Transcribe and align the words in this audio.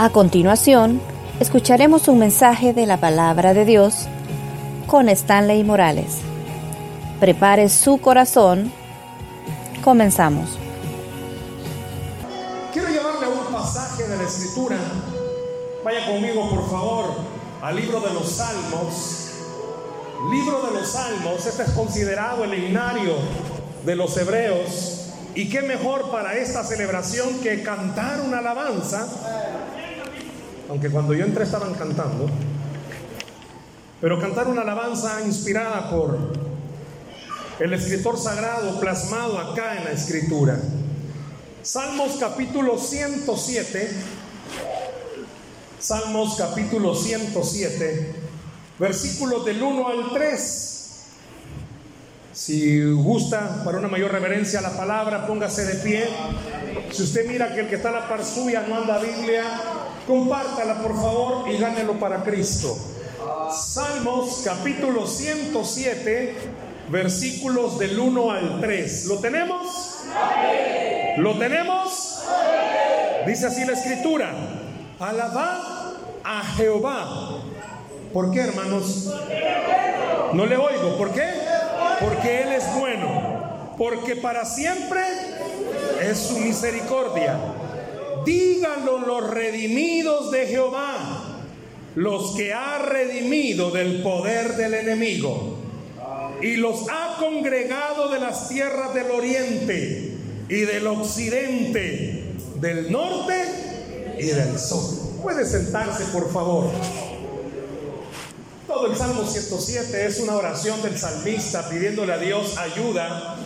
A 0.00 0.10
continuación, 0.10 1.00
escucharemos 1.40 2.06
un 2.06 2.20
mensaje 2.20 2.72
de 2.72 2.86
la 2.86 2.98
palabra 2.98 3.52
de 3.52 3.64
Dios 3.64 4.06
con 4.86 5.08
Stanley 5.08 5.64
Morales. 5.64 6.18
Prepare 7.18 7.68
su 7.68 7.98
corazón. 7.98 8.72
Comenzamos. 9.82 10.56
Quiero 12.72 12.90
llevarle 12.90 13.26
un 13.26 13.52
pasaje 13.52 14.06
de 14.06 14.16
la 14.16 14.22
Escritura. 14.22 14.76
Vaya 15.84 16.06
conmigo, 16.06 16.48
por 16.48 16.70
favor, 16.70 17.06
al 17.60 17.74
libro 17.74 18.00
de 18.00 18.14
los 18.14 18.30
Salmos. 18.30 19.32
Libro 20.30 20.62
de 20.62 20.78
los 20.78 20.92
Salmos, 20.92 21.44
este 21.44 21.64
es 21.64 21.70
considerado 21.70 22.44
el 22.44 22.54
himnario 22.54 23.14
de 23.84 23.96
los 23.96 24.16
hebreos. 24.16 25.08
Y 25.34 25.48
qué 25.48 25.62
mejor 25.62 26.12
para 26.12 26.36
esta 26.36 26.62
celebración 26.62 27.40
que 27.40 27.64
cantar 27.64 28.20
una 28.20 28.38
alabanza 28.38 29.08
aunque 30.68 30.90
cuando 30.90 31.14
yo 31.14 31.24
entré 31.24 31.44
estaban 31.44 31.74
cantando, 31.74 32.28
pero 34.00 34.20
cantar 34.20 34.48
una 34.48 34.62
alabanza 34.62 35.20
inspirada 35.26 35.90
por 35.90 36.16
el 37.58 37.72
escritor 37.72 38.18
sagrado 38.18 38.78
plasmado 38.78 39.38
acá 39.38 39.76
en 39.76 39.84
la 39.84 39.90
escritura. 39.90 40.58
Salmos 41.62 42.16
capítulo 42.18 42.78
107, 42.78 43.90
Salmos 45.80 46.36
capítulo 46.36 46.94
107, 46.94 48.14
versículos 48.78 49.44
del 49.44 49.62
1 49.62 49.88
al 49.88 50.12
3. 50.12 50.74
Si 52.32 52.84
gusta, 52.92 53.64
para 53.64 53.78
una 53.78 53.88
mayor 53.88 54.12
reverencia 54.12 54.60
a 54.60 54.62
la 54.62 54.76
palabra, 54.76 55.26
póngase 55.26 55.64
de 55.64 55.74
pie. 55.82 56.08
Si 56.92 57.02
usted 57.02 57.26
mira 57.26 57.52
que 57.52 57.62
el 57.62 57.68
que 57.68 57.74
está 57.74 57.88
a 57.88 57.92
la 57.92 58.08
par 58.08 58.24
suya 58.24 58.64
no 58.68 58.76
anda 58.76 58.98
Biblia, 58.98 59.44
compártala 60.08 60.82
por 60.82 60.96
favor 60.96 61.48
y 61.50 61.58
gánelo 61.58 62.00
para 62.00 62.24
Cristo. 62.24 62.76
Salmos 63.52 64.40
capítulo 64.42 65.06
107, 65.06 66.34
versículos 66.88 67.78
del 67.78 68.00
1 68.00 68.30
al 68.30 68.60
3. 68.60 69.04
¿Lo 69.04 69.18
tenemos? 69.18 69.98
¿Lo 71.18 71.38
tenemos? 71.38 72.22
Dice 73.26 73.46
así 73.46 73.66
la 73.66 73.74
escritura. 73.74 74.32
Alabad 74.98 75.60
a 76.24 76.42
Jehová. 76.56 77.42
¿Por 78.12 78.30
qué, 78.30 78.40
hermanos? 78.40 79.14
No 80.32 80.46
le 80.46 80.56
oigo. 80.56 80.96
¿Por 80.96 81.12
qué? 81.12 81.28
Porque 82.00 82.42
Él 82.42 82.52
es 82.52 82.64
bueno. 82.74 83.74
Porque 83.76 84.16
para 84.16 84.46
siempre 84.46 85.02
es 86.00 86.18
su 86.18 86.38
misericordia 86.38 87.38
díganlo 88.24 88.98
los 88.98 89.30
redimidos 89.30 90.30
de 90.30 90.46
Jehová, 90.46 91.40
los 91.94 92.36
que 92.36 92.52
ha 92.52 92.78
redimido 92.78 93.70
del 93.70 94.02
poder 94.02 94.56
del 94.56 94.74
enemigo, 94.74 95.56
y 96.40 96.56
los 96.56 96.88
ha 96.88 97.16
congregado 97.18 98.08
de 98.10 98.20
las 98.20 98.48
tierras 98.48 98.94
del 98.94 99.10
oriente 99.10 100.16
y 100.48 100.60
del 100.60 100.86
occidente, 100.86 102.34
del 102.56 102.90
norte 102.90 104.14
y 104.18 104.26
del 104.26 104.58
sur. 104.58 105.20
Puede 105.22 105.44
sentarse, 105.44 106.04
por 106.06 106.32
favor. 106.32 106.70
Todo 108.66 108.86
el 108.86 108.96
Salmo 108.96 109.24
107 109.26 110.06
es 110.06 110.20
una 110.20 110.36
oración 110.36 110.80
del 110.82 110.96
salmista 110.98 111.68
pidiéndole 111.68 112.12
a 112.12 112.18
Dios 112.18 112.56
ayuda 112.58 113.36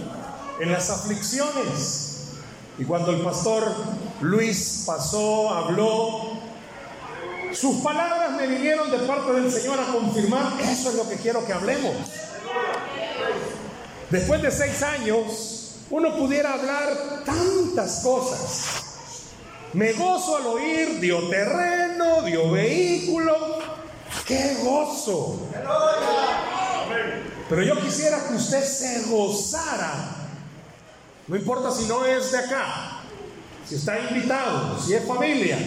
en 0.60 0.70
las 0.70 0.90
aflicciones. 0.90 2.08
Y 2.78 2.84
cuando 2.84 3.12
el 3.12 3.20
pastor 3.20 3.72
Luis 4.22 4.84
pasó, 4.86 5.50
habló, 5.50 6.38
sus 7.52 7.82
palabras 7.82 8.32
me 8.32 8.46
vinieron 8.46 8.90
de 8.90 8.98
parte 9.00 9.32
del 9.32 9.52
Señor 9.52 9.78
a 9.80 9.92
confirmar, 9.92 10.54
eso 10.62 10.90
es 10.90 10.94
lo 10.94 11.08
que 11.08 11.16
quiero 11.16 11.44
que 11.44 11.52
hablemos. 11.52 11.94
Después 14.10 14.42
de 14.42 14.50
seis 14.50 14.82
años, 14.82 15.76
uno 15.90 16.16
pudiera 16.16 16.54
hablar 16.54 17.22
tantas 17.24 18.00
cosas. 18.00 18.64
Me 19.72 19.92
gozo 19.92 20.36
al 20.36 20.46
oír, 20.46 21.00
dio 21.00 21.28
terreno, 21.28 22.22
dio 22.22 22.50
vehículo. 22.50 23.58
¡Qué 24.26 24.56
gozo! 24.62 25.48
Pero 27.48 27.62
yo 27.62 27.80
quisiera 27.80 28.18
que 28.28 28.34
usted 28.34 28.62
se 28.62 29.02
gozara 29.10 30.22
no 31.28 31.36
importa 31.36 31.70
si 31.70 31.84
no 31.84 32.04
es 32.04 32.32
de 32.32 32.38
acá, 32.38 33.01
está 33.74 33.98
invitado, 33.98 34.80
si 34.80 34.94
es 34.94 35.04
familia. 35.04 35.58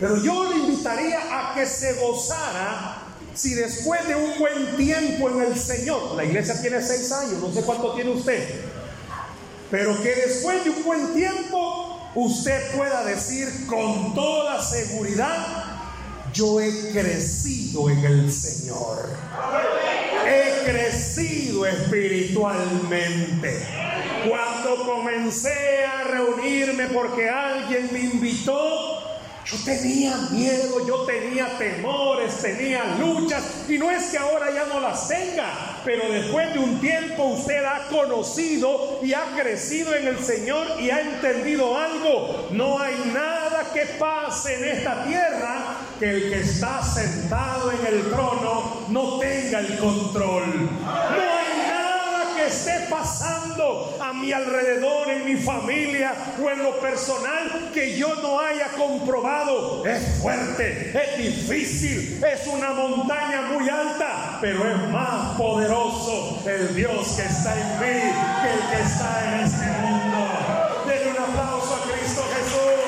Pero 0.00 0.22
yo 0.22 0.50
le 0.50 0.56
invitaría 0.56 1.20
a 1.30 1.54
que 1.54 1.66
se 1.66 1.92
gozara 1.94 3.02
si 3.34 3.54
después 3.54 4.06
de 4.06 4.14
un 4.14 4.38
buen 4.38 4.76
tiempo 4.76 5.30
en 5.30 5.42
el 5.42 5.58
Señor, 5.58 6.14
la 6.16 6.24
iglesia 6.24 6.60
tiene 6.60 6.82
seis 6.82 7.10
años, 7.12 7.40
no 7.40 7.50
sé 7.52 7.62
cuánto 7.62 7.94
tiene 7.94 8.10
usted, 8.10 8.46
pero 9.70 10.00
que 10.02 10.14
después 10.14 10.64
de 10.64 10.70
un 10.70 10.84
buen 10.84 11.14
tiempo 11.14 12.10
usted 12.14 12.76
pueda 12.76 13.04
decir 13.04 13.66
con 13.66 14.14
toda 14.14 14.62
seguridad, 14.62 15.80
yo 16.34 16.60
he 16.60 16.92
crecido 16.92 17.88
en 17.90 18.04
el 18.04 18.32
Señor. 18.32 19.08
He 20.26 20.64
crecido 20.64 21.66
espiritualmente. 21.66 23.66
Cuando 24.28 24.84
comencé 24.84 25.84
a 25.84 26.04
reunirme 26.04 26.86
porque 26.88 27.28
alguien 27.28 27.88
me 27.92 28.00
invitó, 28.00 29.02
yo 29.44 29.56
tenía 29.64 30.16
miedo, 30.30 30.86
yo 30.86 31.00
tenía 31.00 31.58
temores, 31.58 32.40
tenía 32.40 32.96
luchas, 32.98 33.64
y 33.68 33.76
no 33.76 33.90
es 33.90 34.04
que 34.04 34.18
ahora 34.18 34.52
ya 34.52 34.66
no 34.66 34.80
las 34.80 35.08
tenga, 35.08 35.80
pero 35.84 36.10
después 36.10 36.52
de 36.52 36.60
un 36.60 36.80
tiempo 36.80 37.24
usted 37.24 37.64
ha 37.64 37.88
conocido 37.88 39.00
y 39.02 39.12
ha 39.14 39.24
crecido 39.36 39.94
en 39.94 40.06
el 40.06 40.18
Señor 40.20 40.66
y 40.80 40.90
ha 40.90 41.00
entendido 41.00 41.76
algo. 41.76 42.48
No 42.52 42.78
hay 42.78 42.94
nada 43.12 43.70
que 43.74 43.86
pase 43.98 44.54
en 44.54 44.76
esta 44.76 45.04
tierra 45.04 45.76
que 45.98 46.10
el 46.10 46.30
que 46.30 46.40
está 46.40 46.82
sentado 46.82 47.72
en 47.72 47.86
el 47.86 48.10
trono 48.10 48.86
no 48.88 49.18
tenga 49.18 49.58
el 49.58 49.78
control. 49.78 50.70
Esté 52.52 52.86
pasando 52.90 53.96
a 53.98 54.12
mi 54.12 54.30
alrededor, 54.30 55.08
en 55.08 55.24
mi 55.24 55.36
familia 55.36 56.14
o 56.38 56.50
en 56.50 56.62
lo 56.62 56.78
personal 56.80 57.70
que 57.72 57.96
yo 57.96 58.14
no 58.16 58.38
haya 58.38 58.68
comprobado. 58.76 59.86
Es 59.86 60.20
fuerte, 60.20 60.92
es 60.92 61.16
difícil, 61.16 62.22
es 62.22 62.46
una 62.46 62.74
montaña 62.74 63.40
muy 63.52 63.66
alta, 63.70 64.36
pero 64.42 64.70
es 64.70 64.76
más 64.90 65.34
poderoso 65.38 66.42
el 66.46 66.74
Dios 66.74 67.14
que 67.16 67.22
está 67.22 67.58
en 67.58 67.80
mí 67.80 68.12
que 68.42 68.52
el 68.52 68.60
que 68.68 68.82
está 68.82 69.34
en 69.34 69.40
este 69.44 69.66
mundo. 69.80 70.84
Denle 70.86 71.10
un 71.10 71.24
aplauso 71.24 71.74
a 71.74 71.90
Cristo 71.90 72.22
Jesús. 72.34 72.82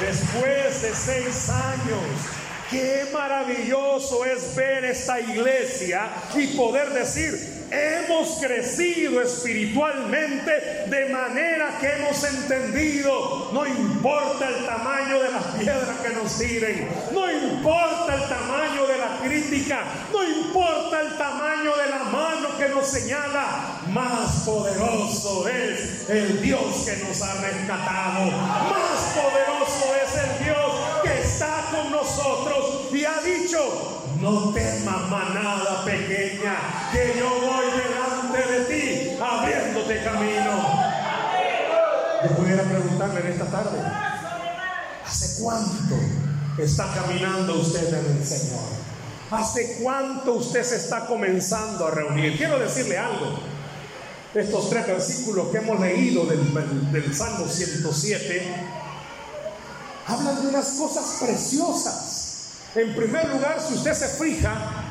Después 0.00 0.82
de 0.82 0.94
seis 0.94 1.48
años 1.48 2.43
Qué 2.70 3.06
maravilloso 3.12 4.24
es 4.24 4.54
ver 4.56 4.84
esta 4.84 5.20
iglesia 5.20 6.08
y 6.34 6.46
poder 6.56 6.90
decir, 6.90 7.66
hemos 7.70 8.38
crecido 8.40 9.20
espiritualmente 9.20 10.50
de 10.86 11.08
manera 11.10 11.78
que 11.78 11.88
hemos 11.92 12.24
entendido, 12.24 13.50
no 13.52 13.66
importa 13.66 14.48
el 14.48 14.64
tamaño 14.64 15.22
de 15.22 15.30
las 15.30 15.44
piedras 15.56 15.98
que 16.00 16.08
nos 16.10 16.38
tiren, 16.38 16.88
no 17.12 17.30
importa 17.30 18.14
el 18.14 18.28
tamaño 18.28 18.86
de 18.86 18.98
la 18.98 19.18
crítica, 19.22 19.84
no 20.12 20.24
importa 20.24 21.00
el 21.02 21.16
tamaño 21.18 21.76
de 21.76 21.90
la 21.90 22.04
mano 22.04 22.56
que 22.58 22.68
nos 22.70 22.86
señala, 22.86 23.80
más 23.88 24.42
poderoso 24.44 25.46
es 25.48 26.08
el 26.08 26.40
Dios 26.40 26.84
que 26.86 27.04
nos 27.04 27.20
ha 27.22 27.34
rescatado, 27.42 28.30
más 28.30 29.14
poderoso 29.14 29.94
es 30.02 30.14
el 30.22 30.44
Dios 30.44 30.63
está 31.34 31.68
con 31.72 31.90
nosotros 31.90 32.92
y 32.92 33.04
ha 33.04 33.20
dicho, 33.20 34.04
no 34.20 34.52
temas 34.52 35.10
manada 35.10 35.84
pequeña, 35.84 36.56
que 36.92 37.18
yo 37.18 37.28
voy 37.28 37.66
delante 37.72 38.52
de 38.52 38.64
ti, 38.66 39.18
abriéndote 39.20 40.04
camino. 40.04 40.62
Yo 42.22 42.36
pudiera 42.36 42.62
preguntarle 42.62 43.20
en 43.20 43.26
esta 43.32 43.46
tarde, 43.46 43.80
¿hace 45.04 45.42
cuánto 45.42 45.96
está 46.56 46.94
caminando 46.94 47.60
usted 47.60 47.88
en 47.88 48.16
el 48.16 48.24
Señor? 48.24 48.62
¿Hace 49.32 49.78
cuánto 49.82 50.34
usted 50.34 50.62
se 50.62 50.76
está 50.76 51.06
comenzando 51.06 51.88
a 51.88 51.90
reunir? 51.90 52.36
Quiero 52.36 52.60
decirle 52.60 52.96
algo. 52.96 53.40
Estos 54.32 54.70
tres 54.70 54.86
versículos 54.86 55.48
que 55.48 55.58
hemos 55.58 55.80
leído 55.80 56.26
del, 56.26 56.92
del 56.92 57.14
Salmo 57.14 57.46
107 57.46 58.83
hablan 60.06 60.42
de 60.42 60.48
unas 60.48 60.68
cosas 60.70 61.18
preciosas. 61.20 62.24
En 62.74 62.94
primer 62.94 63.28
lugar, 63.28 63.60
si 63.66 63.74
usted 63.74 63.94
se 63.94 64.08
fija, 64.08 64.84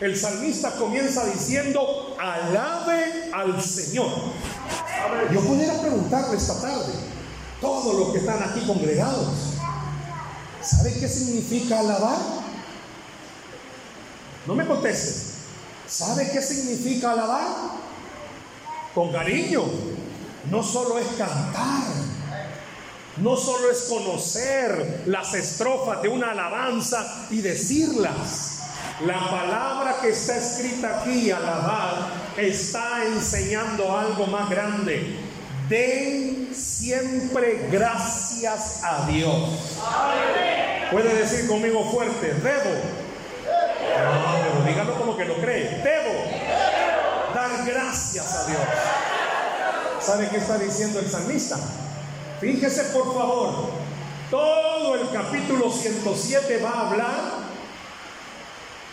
el 0.00 0.16
salmista 0.16 0.72
comienza 0.72 1.24
diciendo, 1.24 2.16
alabe 2.20 3.30
al 3.32 3.62
Señor. 3.62 4.10
Yo 5.32 5.40
pudiera 5.40 5.80
preguntarle 5.80 6.36
esta 6.36 6.60
tarde, 6.60 6.92
todos 7.60 7.94
los 7.96 8.12
que 8.12 8.18
están 8.18 8.42
aquí 8.42 8.66
congregados, 8.66 9.28
¿sabe 10.62 10.94
qué 10.94 11.08
significa 11.08 11.80
alabar? 11.80 12.18
No 14.46 14.54
me 14.54 14.66
conteste. 14.66 15.34
¿Sabe 15.88 16.30
qué 16.30 16.42
significa 16.42 17.12
alabar? 17.12 17.46
Con 18.94 19.12
cariño. 19.12 19.62
No 20.50 20.62
solo 20.62 20.98
es 20.98 21.06
cantar, 21.18 21.82
no 23.18 23.36
solo 23.36 23.70
es 23.70 23.82
conocer 23.88 25.02
las 25.06 25.34
estrofas 25.34 26.02
de 26.02 26.08
una 26.08 26.32
alabanza 26.32 27.26
y 27.30 27.40
decirlas. 27.40 28.52
La 29.04 29.18
palabra 29.30 29.96
que 30.00 30.10
está 30.10 30.36
escrita 30.36 31.00
aquí, 31.00 31.30
alabar, 31.30 32.08
está 32.36 33.04
enseñando 33.04 33.96
algo 33.96 34.26
más 34.26 34.48
grande. 34.50 35.18
Den 35.68 36.50
siempre 36.54 37.68
gracias 37.70 38.82
a 38.84 39.06
Dios. 39.06 39.50
Puede 40.90 41.14
decir 41.14 41.48
conmigo 41.48 41.90
fuerte, 41.90 42.34
debo. 42.34 42.70
No, 43.96 44.36
pero 44.42 44.66
dígalo 44.66 44.98
como 44.98 45.16
que 45.16 45.24
lo 45.24 45.36
cree. 45.40 45.82
Debo 45.82 47.34
dar 47.34 47.66
gracias 47.66 48.34
a 48.34 48.46
Dios. 48.46 48.60
¿Sabe 50.00 50.28
qué 50.28 50.36
está 50.36 50.58
diciendo 50.58 51.00
el 51.00 51.10
salmista? 51.10 51.58
Fíjese 52.40 52.82
por 52.92 53.14
favor, 53.14 53.70
todo 54.30 54.94
el 54.94 55.10
capítulo 55.10 55.70
107 55.70 56.60
va 56.62 56.70
a 56.70 56.90
hablar, 56.90 57.16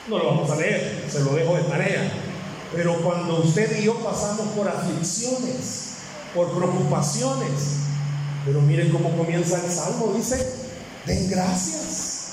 no 0.08 0.18
lo 0.18 0.26
vamos 0.28 0.50
a 0.50 0.56
leer, 0.56 1.06
se 1.12 1.20
lo 1.22 1.34
dejo 1.34 1.56
de 1.56 1.64
tarea, 1.64 2.12
pero 2.74 2.96
cuando 3.02 3.40
usted 3.40 3.80
y 3.80 3.84
yo 3.84 3.96
pasamos 3.96 4.48
por 4.56 4.70
aflicciones, 4.70 5.96
por 6.34 6.56
preocupaciones, 6.56 7.80
pero 8.46 8.62
miren 8.62 8.92
cómo 8.92 9.16
comienza 9.18 9.62
el 9.64 9.70
salmo, 9.70 10.14
dice, 10.16 10.54
den 11.06 11.30
gracias. 11.30 12.24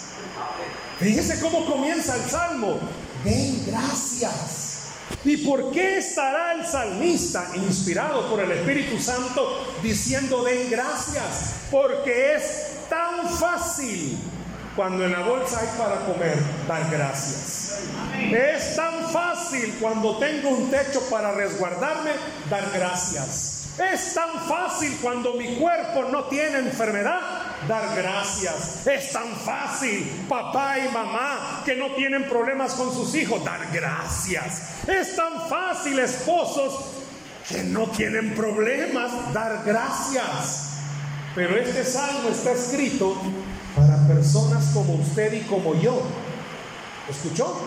Fíjese 1.00 1.40
cómo 1.40 1.66
comienza 1.66 2.14
el 2.14 2.30
salmo, 2.30 2.78
den 3.24 3.64
gracias. 3.66 4.69
¿Y 5.24 5.38
por 5.38 5.70
qué 5.70 5.98
estará 5.98 6.54
el 6.54 6.66
salmista, 6.66 7.50
inspirado 7.56 8.28
por 8.30 8.40
el 8.40 8.50
Espíritu 8.52 8.98
Santo, 8.98 9.74
diciendo 9.82 10.42
den 10.44 10.70
gracias? 10.70 11.54
Porque 11.70 12.34
es 12.34 12.88
tan 12.88 13.28
fácil 13.28 14.18
cuando 14.74 15.04
en 15.04 15.12
la 15.12 15.20
bolsa 15.20 15.60
hay 15.60 15.68
para 15.78 16.06
comer, 16.06 16.38
dar 16.66 16.90
gracias. 16.90 17.80
Es 18.32 18.76
tan 18.76 19.10
fácil 19.10 19.76
cuando 19.80 20.16
tengo 20.18 20.48
un 20.48 20.70
techo 20.70 21.02
para 21.10 21.32
resguardarme, 21.32 22.12
dar 22.48 22.70
gracias. 22.72 23.59
Es 23.80 24.12
tan 24.12 24.30
fácil 24.46 24.98
cuando 25.00 25.32
mi 25.32 25.54
cuerpo 25.56 26.04
no 26.12 26.24
tiene 26.24 26.58
enfermedad, 26.58 27.18
dar 27.66 27.96
gracias. 27.96 28.86
Es 28.86 29.10
tan 29.10 29.28
fácil, 29.28 30.26
papá 30.28 30.78
y 30.78 30.88
mamá, 30.92 31.62
que 31.64 31.76
no 31.76 31.92
tienen 31.92 32.28
problemas 32.28 32.74
con 32.74 32.92
sus 32.92 33.14
hijos, 33.14 33.42
dar 33.42 33.68
gracias. 33.72 34.86
Es 34.86 35.16
tan 35.16 35.48
fácil, 35.48 35.98
esposos, 35.98 36.78
que 37.48 37.62
no 37.62 37.86
tienen 37.86 38.34
problemas, 38.34 39.12
dar 39.32 39.62
gracias. 39.64 40.72
Pero 41.34 41.56
este 41.56 41.82
salmo 41.82 42.28
está 42.28 42.52
escrito 42.52 43.16
para 43.74 43.96
personas 44.06 44.72
como 44.74 44.94
usted 44.94 45.32
y 45.32 45.40
como 45.42 45.74
yo. 45.80 46.02
¿Escuchó? 47.08 47.66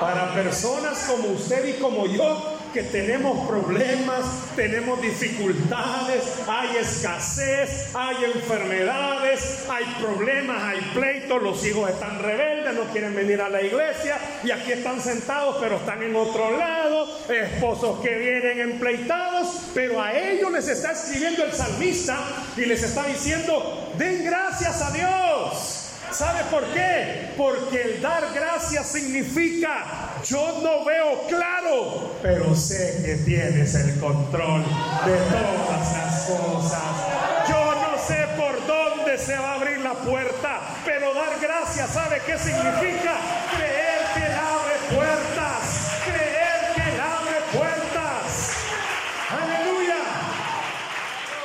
Para 0.00 0.32
personas 0.32 1.04
como 1.06 1.28
usted 1.28 1.76
y 1.76 1.80
como 1.80 2.06
yo 2.06 2.53
que 2.74 2.82
tenemos 2.82 3.46
problemas, 3.48 4.26
tenemos 4.56 5.00
dificultades, 5.00 6.24
hay 6.48 6.76
escasez, 6.78 7.94
hay 7.94 8.24
enfermedades, 8.24 9.64
hay 9.70 9.84
problemas, 10.00 10.60
hay 10.60 10.80
pleitos, 10.92 11.40
los 11.40 11.64
hijos 11.64 11.88
están 11.88 12.18
rebeldes, 12.18 12.74
no 12.74 12.82
quieren 12.90 13.14
venir 13.14 13.40
a 13.40 13.48
la 13.48 13.62
iglesia 13.62 14.18
y 14.42 14.50
aquí 14.50 14.72
están 14.72 15.00
sentados 15.00 15.58
pero 15.60 15.76
están 15.76 16.02
en 16.02 16.16
otro 16.16 16.56
lado, 16.58 17.08
esposos 17.28 18.00
que 18.00 18.18
vienen 18.18 18.58
empleitados, 18.58 19.70
pero 19.72 20.02
a 20.02 20.12
ellos 20.12 20.50
les 20.50 20.66
está 20.66 20.90
escribiendo 20.92 21.44
el 21.44 21.52
salmista 21.52 22.18
y 22.56 22.62
les 22.64 22.82
está 22.82 23.06
diciendo, 23.06 23.92
den 23.96 24.24
gracias 24.24 24.82
a 24.82 24.90
Dios. 24.90 25.83
¿Sabe 26.14 26.44
por 26.48 26.62
qué? 26.72 27.32
Porque 27.36 27.82
el 27.82 28.00
dar 28.00 28.32
gracias 28.32 28.86
significa, 28.86 29.84
yo 30.24 30.60
no 30.62 30.84
veo 30.84 31.26
claro, 31.26 32.14
pero 32.22 32.54
sé 32.54 33.02
que 33.04 33.16
tienes 33.24 33.74
el 33.74 33.98
control 33.98 34.62
de 34.62 35.16
todas 35.16 35.92
las 35.92 36.22
cosas. 36.22 37.48
Yo 37.48 37.74
no 37.74 37.98
sé 37.98 38.28
por 38.36 38.64
dónde 38.64 39.18
se 39.18 39.36
va 39.36 39.50
a 39.50 39.54
abrir 39.54 39.80
la 39.80 39.94
puerta, 39.94 40.60
pero 40.84 41.12
dar 41.14 41.40
gracias, 41.42 41.90
¿sabe 41.90 42.22
qué 42.24 42.38
significa? 42.38 43.16
Creer 43.56 44.00
que 44.14 44.24
Él 44.24 44.34
abre 44.38 44.94
puertas, 44.94 45.98
creer 46.04 46.74
que 46.76 46.94
Él 46.94 47.00
abre 47.00 47.58
puertas. 47.58 48.52
Aleluya. 49.32 49.96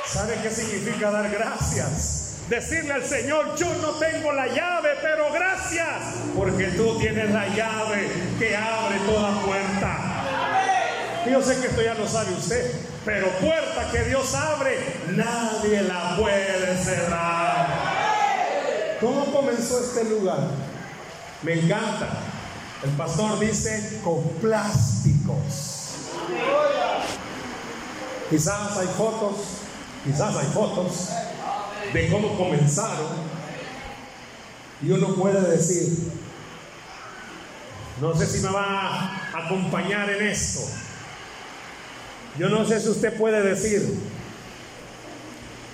¿Sabe 0.06 0.36
qué 0.40 0.50
significa 0.50 1.10
dar 1.10 1.28
gracias? 1.28 2.19
Decirle 2.50 2.94
al 2.94 3.04
Señor, 3.04 3.54
yo 3.54 3.72
no 3.76 3.90
tengo 3.90 4.32
la 4.32 4.48
llave, 4.48 4.88
pero 5.00 5.32
gracias, 5.32 6.16
porque 6.36 6.64
tú 6.76 6.98
tienes 6.98 7.30
la 7.30 7.46
llave 7.46 8.10
que 8.40 8.56
abre 8.56 8.98
toda 9.06 9.40
puerta. 9.42 9.96
Yo 11.30 11.40
sé 11.42 11.60
que 11.60 11.68
esto 11.68 11.80
ya 11.80 11.94
lo 11.94 12.08
sabe 12.08 12.32
usted, 12.32 12.74
pero 13.04 13.28
puerta 13.38 13.88
que 13.92 14.02
Dios 14.02 14.34
abre, 14.34 14.76
nadie 15.10 15.82
la 15.82 16.16
puede 16.16 16.76
cerrar. 16.76 17.68
¿Cómo 19.00 19.26
comenzó 19.26 19.78
este 19.78 20.10
lugar? 20.10 20.48
Me 21.42 21.52
encanta. 21.52 22.08
El 22.82 22.90
pastor 22.90 23.38
dice 23.38 24.00
con 24.02 24.24
plásticos. 24.40 26.08
Quizás 28.28 28.76
hay 28.76 28.88
fotos, 28.88 29.36
quizás 30.04 30.36
hay 30.36 30.46
fotos 30.46 31.10
de 31.92 32.08
cómo 32.08 32.36
comenzaron. 32.36 33.40
Y 34.82 34.90
uno 34.92 35.14
puede 35.14 35.40
decir, 35.50 36.12
no 38.00 38.14
sé 38.14 38.26
si 38.26 38.40
me 38.40 38.50
va 38.50 38.62
a 39.34 39.44
acompañar 39.44 40.08
en 40.08 40.26
esto. 40.28 40.60
Yo 42.38 42.48
no 42.48 42.64
sé 42.64 42.80
si 42.80 42.88
usted 42.88 43.16
puede 43.18 43.42
decir, 43.42 43.82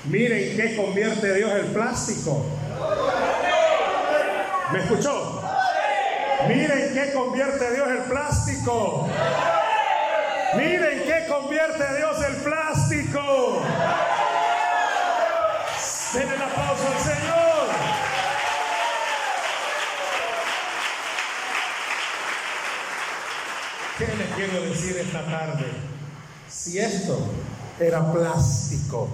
miren 0.06 0.56
qué 0.56 0.74
convierte 0.74 1.34
Dios 1.34 1.52
el 1.52 1.66
plástico. 1.66 2.44
¿Me 4.72 4.80
escuchó? 4.80 5.42
Miren 6.48 6.94
qué 6.94 7.12
convierte 7.12 7.74
Dios 7.74 7.88
el 7.88 8.02
plástico. 8.10 9.08
Miren 10.56 11.02
qué 11.04 11.26
convierte 11.28 11.96
Dios 11.96 12.24
el 12.24 12.36
plástico. 12.36 13.62
Quiero 24.48 24.64
decir 24.66 24.96
esta 24.98 25.24
tarde? 25.24 25.66
Si 26.48 26.78
esto 26.78 27.18
era 27.80 28.12
plástico, 28.12 29.08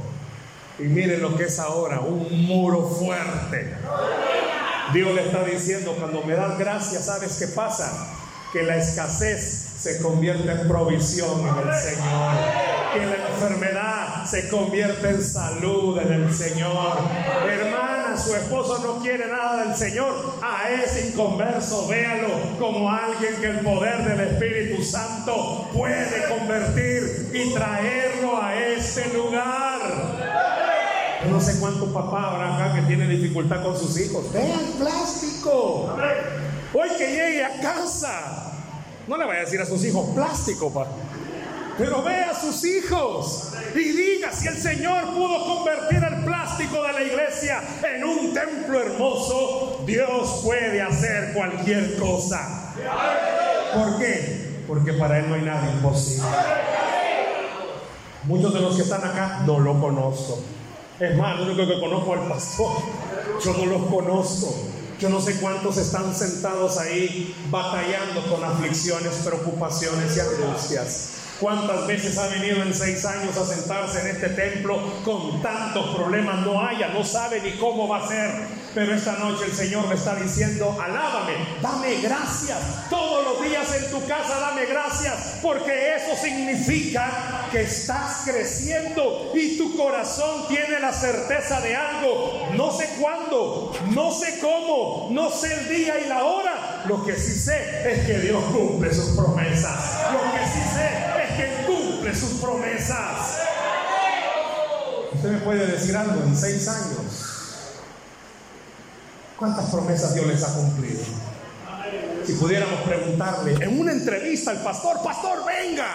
y 0.79 0.85
miren 0.85 1.23
lo 1.23 1.37
que 1.37 1.45
es 1.45 1.59
ahora, 1.59 2.01
un 2.01 2.47
muro 2.47 2.89
fuerte. 2.89 3.75
Dios 4.93 5.15
le 5.15 5.27
está 5.27 5.45
diciendo, 5.45 5.95
cuando 5.99 6.23
me 6.23 6.35
das 6.35 6.59
gracias, 6.59 7.07
¿sabes 7.07 7.39
qué 7.39 7.49
pasa? 7.49 8.09
Que 8.53 8.63
la 8.63 8.77
escasez 8.77 9.71
se 9.79 10.01
convierte 10.01 10.51
en 10.51 10.69
provisión 10.69 11.41
en 11.41 11.69
el 11.69 11.81
Señor. 11.81 12.35
Que 12.93 13.07
la 13.07 13.29
enfermedad 13.29 14.25
se 14.27 14.49
convierte 14.49 15.09
en 15.09 15.23
salud 15.23 15.99
en 15.99 16.13
el 16.13 16.35
Señor. 16.35 16.99
Su 18.17 18.35
esposo 18.37 18.79
no 18.79 19.03
quiere 19.03 19.27
nada 19.27 19.65
del 19.65 19.75
Señor. 19.75 20.35
A 20.43 20.71
ese 20.71 21.09
inconverso, 21.09 21.89
véalo 21.89 22.29
como 22.59 22.91
alguien 22.91 23.37
que 23.41 23.47
el 23.47 23.61
poder 23.61 24.05
del 24.05 24.21
Espíritu 24.21 24.83
Santo 24.83 25.69
puede 25.73 26.29
convertir 26.29 27.31
y 27.33 27.55
traerlo 27.55 28.43
a 28.43 28.55
este 28.57 29.13
lugar. 29.15 29.81
no 31.31 31.41
sé 31.41 31.59
cuántos 31.61 31.89
papás 31.91 32.25
habrá 32.25 32.57
acá 32.57 32.75
que 32.75 32.83
tiene 32.83 33.07
dificultad 33.09 33.63
con 33.63 33.79
sus 33.79 33.99
hijos. 33.99 34.33
Vean 34.33 34.73
plástico. 34.79 35.97
Hoy 36.75 36.89
que 36.99 37.07
llegue 37.07 37.45
a 37.45 37.61
casa 37.61 38.53
no 39.07 39.17
le 39.17 39.25
vaya 39.25 39.41
a 39.41 39.45
decir 39.45 39.61
a 39.61 39.67
sus 39.67 39.85
hijos 39.85 40.09
plástico, 40.15 40.73
pa. 40.73 40.87
Pero 41.79 42.03
ve 42.03 42.25
a 42.25 42.39
sus 42.39 42.65
hijos 42.65 43.53
y 43.75 43.79
diga 43.79 44.31
si 44.33 44.49
el 44.49 44.59
Señor 44.59 45.15
pudo 45.15 45.57
convertir 45.57 46.03
el 46.05 46.25
plástico 46.25 46.83
de 46.83 46.93
la 46.93 47.03
iglesia 47.03 47.63
en 47.95 48.05
un 48.05 48.35
templo 48.35 48.81
hermoso, 48.81 49.83
Dios 49.87 50.41
puede 50.45 50.83
hacer 50.83 51.33
cualquier 51.33 51.97
cosa. 51.97 52.75
¿Por 53.75 53.99
qué? 53.99 54.63
Porque 54.67 54.93
para 54.93 55.19
Él 55.19 55.29
no 55.29 55.35
hay 55.35 55.43
nada 55.43 55.71
imposible. 55.73 56.27
Muchos 58.25 58.55
de 58.55 58.61
los 58.61 58.77
que 58.77 58.83
están 58.83 59.05
acá 59.05 59.43
no 59.47 59.59
lo 59.59 59.81
conozco. 59.81 60.39
Es 61.01 61.17
más, 61.17 61.39
lo 61.39 61.47
único 61.47 61.67
que 61.67 61.81
conozco 61.81 62.13
al 62.13 62.29
pastor. 62.29 62.77
Yo 63.45 63.55
no 63.55 63.67
los 63.67 63.87
conozco. 63.87 64.55
Yo 65.01 65.09
no 65.09 65.21
sé 65.21 65.41
cuántos 65.41 65.79
están 65.79 66.15
sentados 66.15 66.79
ahí 66.79 67.35
batallando 67.51 68.23
con 68.31 68.45
aflicciones, 68.45 69.15
preocupaciones 69.25 70.17
y 70.17 70.21
angustias. 70.21 71.22
¿Cuántas 71.43 71.89
veces 71.89 72.17
ha 72.19 72.29
venido 72.29 72.63
en 72.63 72.73
seis 72.73 73.05
años 73.05 73.37
a 73.37 73.45
sentarse 73.45 74.01
en 74.03 74.15
este 74.15 74.29
templo 74.29 74.81
con 75.05 75.43
tantos 75.43 75.97
problemas? 75.97 76.47
No 76.47 76.65
haya, 76.65 76.91
no 76.91 77.03
sabe 77.03 77.41
ni 77.41 77.51
cómo 77.59 77.89
va 77.89 78.05
a 78.05 78.07
ser. 78.07 78.31
Pero 78.73 78.95
esta 78.95 79.15
noche 79.15 79.47
el 79.47 79.53
Señor 79.53 79.89
me 79.89 79.97
está 79.97 80.15
diciendo, 80.15 80.79
alábame, 80.81 81.33
dame 81.61 82.01
gracias. 82.01 82.89
Todos 82.89 83.25
los 83.25 83.43
días 83.45 83.67
en 83.75 83.91
tu 83.91 84.07
casa 84.07 84.39
dame 84.39 84.67
gracias, 84.67 85.41
porque 85.43 85.97
eso 85.97 86.15
significa 86.23 87.49
que 87.51 87.63
estás 87.63 88.23
creciendo 88.25 89.33
y 89.35 89.59
tu 89.59 89.77
corazón 89.77 90.47
tiene 90.47 90.79
la 90.79 90.93
certeza 90.93 91.61
de 91.61 91.75
algo. 91.75 92.51
No 92.55 92.71
sé 92.71 92.89
cuándo, 93.01 93.73
no 93.91 94.13
sé 94.13 94.39
cómo, 94.41 95.09
no 95.11 95.29
sé 95.29 95.53
el 95.55 95.69
día 95.69 95.99
y 95.99 96.09
la 96.09 96.23
hora. 96.23 96.85
Lo 96.87 97.05
que 97.05 97.17
sí 97.17 97.35
sé 97.39 97.93
es 97.93 98.07
que 98.07 98.19
Dios 98.21 98.43
cumple 98.53 98.95
sus 98.95 99.17
promesas. 99.17 100.01
Lo 100.13 100.33
que 100.33 100.47
sí 100.47 100.72
cumple 102.13 102.15
sus 102.15 102.41
promesas. 102.41 103.39
Usted 105.15 105.29
me 105.31 105.39
puede 105.39 105.67
decir 105.67 105.97
algo 105.97 106.23
en 106.23 106.37
seis 106.37 106.69
años. 106.69 107.29
¿Cuántas 109.39 109.71
promesas 109.71 110.15
Dios 110.15 110.27
les 110.27 110.43
ha 110.43 110.55
cumplido? 110.55 111.03
Si 112.25 112.35
pudiéramos 112.35 112.81
preguntarle 112.83 113.55
en 113.55 113.81
una 113.81 113.93
entrevista 113.93 114.53
al 114.53 114.63
pastor, 114.63 115.03
pastor, 115.03 115.41
venga, 115.45 115.87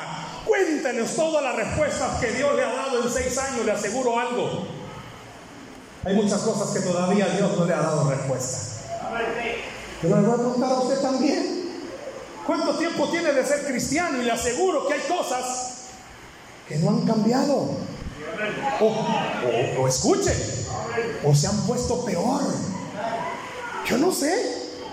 cuéntenos 0.45 1.15
todas 1.15 1.41
las 1.41 1.55
respuestas 1.55 2.19
que 2.19 2.31
Dios 2.31 2.55
le 2.55 2.63
ha 2.63 2.73
dado 2.73 3.03
en 3.03 3.09
seis 3.09 3.37
años, 3.37 3.65
le 3.65 3.71
aseguro 3.71 4.19
algo. 4.19 4.67
Hay 6.03 6.15
muchas 6.15 6.41
cosas 6.41 6.69
que 6.71 6.81
todavía 6.81 7.27
Dios 7.29 7.57
no 7.57 7.65
le 7.65 7.73
ha 7.73 7.81
dado 7.81 8.09
respuesta. 8.09 8.57
Pero 10.01 10.21
le 10.21 10.27
voy 10.27 10.33
a 10.33 10.37
preguntar 10.37 10.71
a 10.71 10.79
usted 10.79 11.01
también. 11.01 11.57
¿Cuánto 12.45 12.77
tiempo 12.77 13.09
tiene 13.09 13.33
de 13.33 13.45
ser 13.45 13.65
cristiano? 13.65 14.21
Y 14.21 14.25
le 14.25 14.31
aseguro 14.31 14.87
que 14.87 14.93
hay 14.93 15.01
cosas 15.01 15.76
que 16.67 16.77
no 16.77 16.89
han 16.89 17.01
cambiado. 17.01 17.69
O, 19.79 19.87
escuche, 19.87 20.31
o 21.23 21.33
se 21.33 21.47
han 21.47 21.57
puesto 21.65 22.05
peor. 22.05 22.41
Yo 23.87 23.97
no 23.97 24.11
sé 24.11 24.33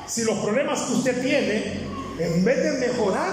si 0.06 0.22
los 0.22 0.38
problemas 0.38 0.80
que 0.82 0.92
usted 0.94 1.22
tiene, 1.22 1.80
en 2.18 2.44
vez 2.44 2.62
de 2.62 2.86
mejorar, 2.86 3.32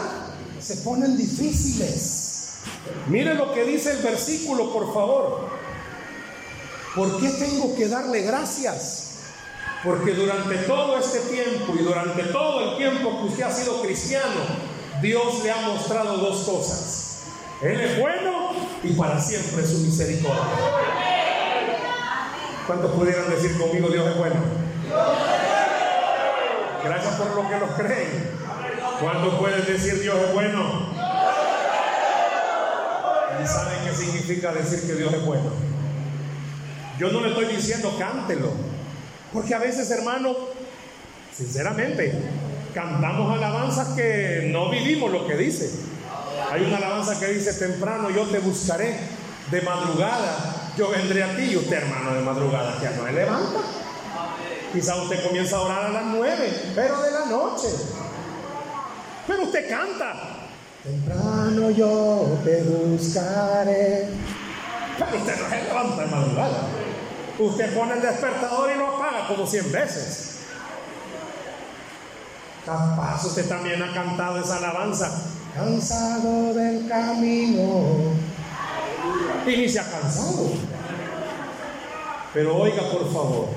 se 0.60 0.78
ponen 0.78 1.18
difíciles. 1.18 2.62
Mire 3.08 3.36
lo 3.36 3.54
que 3.54 3.64
dice 3.64 3.92
el 3.92 3.98
versículo, 3.98 4.74
por 4.74 4.94
favor. 4.94 5.50
¿Por 6.96 7.20
qué 7.22 7.30
tengo 7.30 7.76
que 7.76 7.88
darle 7.88 8.22
gracias? 8.22 9.12
Porque 9.84 10.14
durante 10.14 10.56
todo 10.58 10.98
este 10.98 11.20
tiempo 11.20 11.74
y 11.80 11.84
durante 11.84 12.24
todo 12.26 12.72
el 12.72 12.78
tiempo 12.78 13.18
que 13.18 13.28
usted 13.28 13.44
ha 13.44 13.52
sido 13.52 13.82
cristiano, 13.82 14.42
Dios 15.02 15.44
le 15.44 15.52
ha 15.52 15.62
mostrado 15.62 16.18
dos 16.18 16.44
cosas. 16.44 17.01
Él 17.62 17.80
es 17.80 18.00
bueno 18.00 18.52
y 18.84 18.94
para 18.94 19.20
siempre 19.22 19.66
su 19.66 19.78
misericordia. 19.80 20.42
¿Cuántos 22.66 22.92
pudieran 22.92 23.30
decir 23.30 23.58
conmigo 23.58 23.90
Dios 23.90 24.08
es 24.08 24.18
bueno? 24.18 24.36
Gracias 26.84 27.16
por 27.16 27.36
lo 27.36 27.50
que 27.50 27.60
los 27.60 27.70
creen. 27.72 28.32
¿Cuántos 29.00 29.36
pueden 29.36 29.66
decir 29.66 30.02
Dios 30.02 30.18
es 30.28 30.34
bueno? 30.34 30.90
¿Y 33.44 33.48
saben 33.48 33.80
qué 33.86 33.96
significa 33.96 34.52
decir 34.52 34.88
que 34.88 34.96
Dios 34.96 35.14
es 35.14 35.26
bueno? 35.26 35.52
Yo 36.98 37.12
no 37.12 37.22
le 37.22 37.30
estoy 37.30 37.46
diciendo 37.46 37.96
cántelo. 38.00 38.52
Porque 39.32 39.54
a 39.54 39.60
veces, 39.60 39.90
hermano, 39.92 40.36
sinceramente, 41.36 42.14
cantamos 42.74 43.38
alabanzas 43.38 43.90
que 43.90 44.50
no 44.52 44.70
vivimos 44.70 45.12
lo 45.12 45.28
que 45.28 45.36
dice. 45.36 45.72
Hay 46.52 46.64
una 46.66 46.78
alabanza 46.78 47.18
que 47.18 47.28
dice, 47.28 47.54
temprano 47.54 48.10
yo 48.10 48.26
te 48.28 48.40
buscaré, 48.40 49.00
de 49.50 49.62
madrugada 49.62 50.72
yo 50.78 50.90
vendré 50.90 51.24
a 51.24 51.36
ti. 51.36 51.44
Y 51.44 51.58
usted, 51.58 51.78
hermano, 51.78 52.14
de 52.14 52.22
madrugada, 52.22 52.78
que 52.80 52.90
no 52.90 53.04
me 53.04 53.14
levanta. 53.14 53.60
Quizá 54.74 54.96
usted 55.02 55.26
comienza 55.26 55.58
a 55.58 55.62
orar 55.62 55.86
a 55.86 55.90
las 55.90 56.06
nueve, 56.06 56.72
pero 56.76 57.02
de 57.02 57.12
la 57.12 57.26
noche. 57.26 57.68
Pero 59.28 59.44
usted 59.44 59.70
canta. 59.70 60.14
Temprano 60.84 61.70
yo 61.72 62.40
te 62.44 62.64
buscaré. 62.64 64.10
Pero 64.98 65.18
usted 65.18 65.40
no 65.40 65.50
se 65.50 65.64
levanta 65.64 66.02
de 66.02 66.08
madrugada. 66.08 66.68
Usted 67.40 67.74
pone 67.74 67.94
el 67.94 68.02
despertador 68.02 68.72
y 68.72 68.78
lo 68.78 68.88
apaga 68.88 69.28
como 69.28 69.48
100 69.48 69.72
veces. 69.72 70.40
Capaz 72.66 73.26
usted 73.26 73.48
también 73.48 73.82
ha 73.82 73.94
cantado 73.94 74.40
esa 74.40 74.58
alabanza. 74.58 75.12
Cansado 75.56 76.54
del 76.54 76.88
camino. 76.88 78.14
Y 79.46 79.70
se 79.70 79.80
ha 79.80 79.90
cansado. 79.90 80.52
Pero 82.34 82.58
oiga, 82.58 82.90
por 82.90 83.12
favor. 83.12 83.50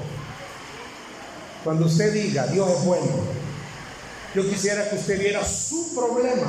Cuando 1.63 1.87
usted 1.87 2.13
diga, 2.13 2.47
Dios 2.47 2.69
es 2.69 2.85
bueno, 2.85 3.13
yo 4.35 4.49
quisiera 4.49 4.89
que 4.91 4.97
usted 4.97 5.19
viera 5.19 5.45
su 5.45 5.95
problema. 5.95 6.49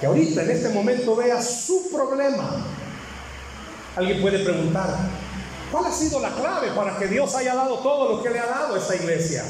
Que 0.00 0.06
ahorita, 0.06 0.42
en 0.42 0.50
este 0.50 0.68
momento, 0.68 1.14
vea 1.14 1.40
su 1.40 1.88
problema 1.90 2.66
Alguien 3.94 4.22
puede 4.22 4.38
preguntar, 4.38 4.88
¿cuál 5.70 5.84
ha 5.84 5.92
sido 5.92 6.18
la 6.20 6.30
clave 6.30 6.68
para 6.74 6.98
que 6.98 7.08
Dios 7.08 7.34
haya 7.34 7.54
dado 7.54 7.78
todo 7.80 8.16
lo 8.16 8.22
que 8.22 8.30
le 8.30 8.40
ha 8.40 8.46
dado 8.46 8.74
a 8.74 8.78
esta 8.78 8.96
iglesia? 8.96 9.44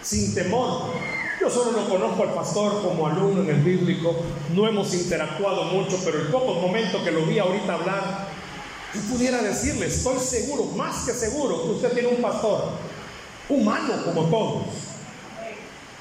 Sin 0.00 0.32
temor. 0.32 0.92
Yo 1.40 1.48
solo 1.48 1.70
lo 1.72 1.88
conozco 1.88 2.22
al 2.24 2.34
pastor 2.34 2.82
como 2.82 3.06
alumno 3.06 3.42
en 3.42 3.50
el 3.50 3.62
bíblico, 3.62 4.16
no 4.54 4.66
hemos 4.66 4.92
interactuado 4.92 5.64
mucho, 5.64 5.96
pero 6.04 6.20
en 6.20 6.30
pocos 6.32 6.60
momentos 6.60 7.00
que 7.02 7.12
lo 7.12 7.22
vi 7.26 7.38
ahorita 7.38 7.74
hablar, 7.74 8.28
yo 8.92 9.00
pudiera 9.02 9.40
decirle, 9.42 9.86
estoy 9.86 10.18
seguro, 10.18 10.64
más 10.76 11.04
que 11.04 11.12
seguro, 11.12 11.62
que 11.62 11.68
usted 11.70 11.92
tiene 11.92 12.08
un 12.08 12.22
pastor 12.22 12.70
humano 13.48 14.02
como 14.04 14.24
todos. 14.24 14.64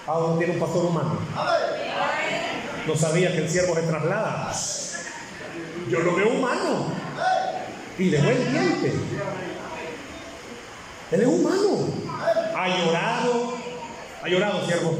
¿A 0.07 0.13
dónde 0.13 0.45
tiene 0.45 0.53
un 0.53 0.65
pastor 0.65 0.85
humano? 0.85 1.19
No 2.87 2.95
sabía 2.95 3.31
que 3.31 3.39
el 3.39 3.49
siervo 3.49 3.75
se 3.75 3.81
traslada. 3.81 4.51
Yo 5.89 5.99
lo 5.99 6.15
veo 6.15 6.29
humano 6.29 6.87
y 7.99 8.09
de 8.09 8.21
buen 8.21 8.51
diente. 8.51 8.93
Él 11.11 11.21
es 11.21 11.27
humano. 11.27 11.87
Ha 12.55 12.67
llorado, 12.69 13.53
ha 14.23 14.27
llorado, 14.27 14.65
siervo. 14.65 14.97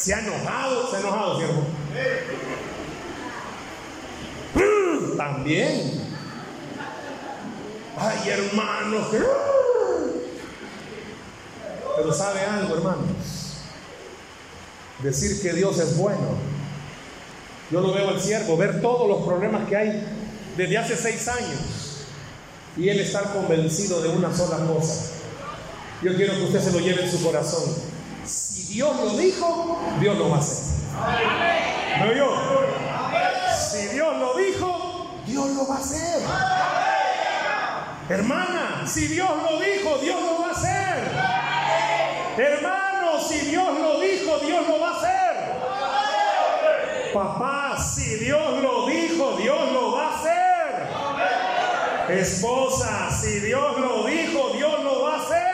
Se 0.00 0.14
ha 0.14 0.20
enojado, 0.20 0.90
se 0.90 0.96
ha 0.96 1.00
enojado, 1.00 1.36
siervo. 1.36 1.66
También. 5.18 6.00
Ay, 7.98 8.30
hermanos. 8.30 9.08
Pero 11.96 12.14
sabe 12.14 12.40
algo, 12.40 12.76
hermanos. 12.76 13.58
Decir 15.00 15.42
que 15.42 15.52
Dios 15.52 15.78
es 15.78 15.98
bueno. 15.98 16.38
Yo 17.70 17.82
lo 17.82 17.92
veo 17.92 18.08
al 18.08 18.20
siervo, 18.20 18.56
ver 18.56 18.80
todos 18.80 19.06
los 19.06 19.26
problemas 19.26 19.68
que 19.68 19.76
hay 19.76 20.06
desde 20.56 20.78
hace 20.78 20.96
seis 20.96 21.28
años 21.28 22.06
y 22.76 22.88
él 22.88 23.00
estar 23.00 23.34
convencido 23.34 24.00
de 24.00 24.08
una 24.08 24.34
sola 24.34 24.66
cosa. 24.66 25.10
Yo 26.02 26.16
quiero 26.16 26.32
que 26.36 26.44
usted 26.44 26.60
se 26.62 26.72
lo 26.72 26.80
lleve 26.80 27.04
en 27.04 27.10
su 27.10 27.22
corazón. 27.22 27.89
Si 28.50 28.62
Dios 28.74 28.96
lo 28.96 29.16
dijo, 29.16 29.78
Dios 30.00 30.18
lo 30.18 30.30
va 30.30 30.36
a 30.36 30.40
hacer. 30.40 30.64
¿Me? 31.38 31.70
Si 33.54 33.86
Dios 33.88 34.18
lo 34.18 34.36
dijo, 34.36 35.22
Dios 35.24 35.50
lo 35.50 35.68
va 35.68 35.76
a 35.76 35.78
hacer. 35.78 36.22
Hermana, 38.08 38.82
si 38.86 39.06
Dios 39.06 39.30
lo 39.30 39.60
dijo, 39.60 39.98
Dios 39.98 40.20
lo 40.20 40.40
va 40.40 40.48
a 40.48 40.50
hacer. 40.50 41.12
Hermano, 42.36 43.20
si 43.20 43.38
Dios 43.38 43.78
lo 43.78 44.00
dijo, 44.00 44.38
Dios 44.40 44.66
lo 44.66 44.80
va 44.80 44.88
a 44.88 44.96
hacer. 44.96 45.54
Papá, 47.14 47.76
si 47.80 48.16
Dios 48.16 48.62
lo 48.62 48.86
dijo, 48.88 49.36
Dios 49.36 49.72
lo 49.72 49.92
va 49.92 50.08
a 50.08 50.18
hacer. 50.18 50.88
Esposa, 52.18 53.10
si 53.12 53.38
Dios 53.38 53.78
lo 53.78 54.06
dijo, 54.06 54.50
Dios 54.54 54.82
lo 54.82 55.04
va 55.04 55.14
a 55.14 55.20
hacer. 55.22 55.50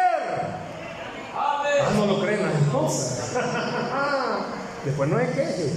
Ah, 1.35 1.91
no 1.95 2.07
lo 2.07 2.21
creen 2.21 2.26
esposas. 2.67 3.33
Después 4.85 5.11
no 5.11 5.19
es 5.19 5.31
que. 5.31 5.73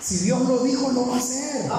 Si 0.00 0.18
Dios 0.18 0.40
lo 0.42 0.64
dijo, 0.64 0.90
lo 0.90 1.08
va 1.08 1.14
a 1.14 1.18
hacer. 1.18 1.70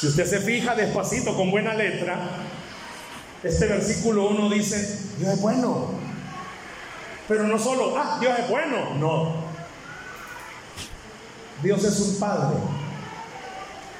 Si 0.00 0.06
usted 0.06 0.26
se 0.26 0.40
fija 0.40 0.74
despacito 0.74 1.36
con 1.36 1.50
buena 1.50 1.74
letra, 1.74 2.16
este 3.42 3.66
versículo 3.66 4.28
1 4.30 4.50
dice, 4.50 4.98
Dios 5.18 5.34
es 5.34 5.40
bueno. 5.40 5.90
Pero 7.28 7.44
no 7.44 7.58
solo, 7.58 7.94
ah, 7.96 8.18
Dios 8.20 8.38
es 8.38 8.48
bueno. 8.48 8.94
No. 8.94 9.46
Dios 11.62 11.84
es 11.84 12.00
un 12.00 12.18
padre 12.18 12.56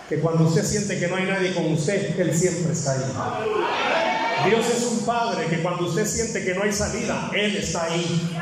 que 0.08 0.20
cuando 0.20 0.44
usted 0.44 0.64
siente 0.64 0.98
que 0.98 1.08
no 1.08 1.16
hay 1.16 1.24
nadie 1.24 1.54
con 1.54 1.72
usted, 1.72 2.18
Él 2.18 2.36
siempre 2.36 2.72
está 2.72 2.92
ahí. 2.92 4.15
Dios 4.44 4.66
es 4.68 4.82
un 4.84 5.04
Padre 5.04 5.46
que 5.46 5.62
cuando 5.62 5.86
usted 5.86 6.06
siente 6.06 6.44
que 6.44 6.54
no 6.54 6.62
hay 6.62 6.72
salida, 6.72 7.30
Él 7.34 7.56
está 7.56 7.84
ahí. 7.84 8.36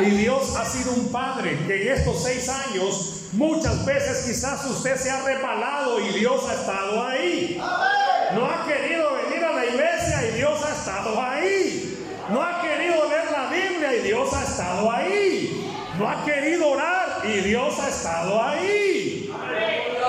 Y 0.00 0.10
Dios 0.10 0.54
ha 0.56 0.64
sido 0.64 0.92
un 0.92 1.10
Padre 1.10 1.58
que 1.66 1.82
en 1.82 1.98
estos 1.98 2.22
seis 2.22 2.48
años 2.48 3.22
muchas 3.32 3.84
veces 3.86 4.24
quizás 4.26 4.64
usted 4.66 4.96
se 4.96 5.10
ha 5.10 5.22
repalado 5.22 6.00
y 6.00 6.18
Dios 6.18 6.42
ha 6.48 6.54
estado 6.54 7.06
ahí. 7.06 7.58
No 8.34 8.44
ha 8.44 8.66
querido 8.66 9.12
venir 9.14 9.44
a 9.44 9.52
la 9.52 9.66
iglesia 9.66 10.28
y 10.28 10.36
Dios 10.36 10.60
ha 10.64 10.72
estado 10.72 11.22
ahí. 11.22 12.04
No 12.28 12.42
ha 12.42 12.60
querido 12.60 13.08
leer 13.08 13.30
la 13.30 13.50
Biblia 13.50 13.94
y 13.96 14.02
Dios 14.02 14.34
ha 14.34 14.42
estado 14.42 14.90
ahí. 14.90 15.72
No 15.98 16.10
ha 16.10 16.24
querido 16.24 16.68
orar 16.68 17.22
y 17.24 17.40
Dios 17.40 17.78
ha 17.78 17.88
estado 17.88 18.42
ahí. 18.42 18.95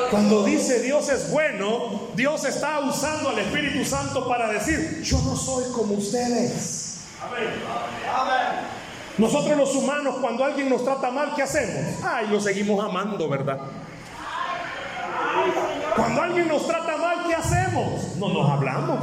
Cuando 0.09 0.43
dice 0.43 0.81
Dios 0.81 1.09
es 1.09 1.29
bueno, 1.31 2.09
Dios 2.15 2.45
está 2.45 2.79
usando 2.79 3.29
al 3.29 3.39
Espíritu 3.39 3.83
Santo 3.83 4.27
para 4.27 4.49
decir, 4.49 5.01
yo 5.03 5.19
no 5.21 5.35
soy 5.35 5.71
como 5.71 5.95
ustedes. 5.95 6.99
Nosotros 9.17 9.57
los 9.57 9.75
humanos, 9.75 10.15
cuando 10.21 10.45
alguien 10.45 10.69
nos 10.69 10.83
trata 10.83 11.09
mal, 11.09 11.33
¿qué 11.35 11.43
hacemos? 11.43 12.03
Ay, 12.03 12.27
lo 12.27 12.39
seguimos 12.39 12.83
amando, 12.83 13.27
¿verdad? 13.27 13.59
Cuando 15.95 16.21
alguien 16.21 16.47
nos 16.47 16.67
trata 16.67 16.97
mal, 16.97 17.25
¿qué 17.27 17.33
hacemos? 17.33 18.15
No 18.17 18.29
nos 18.29 18.49
hablamos. 18.49 18.99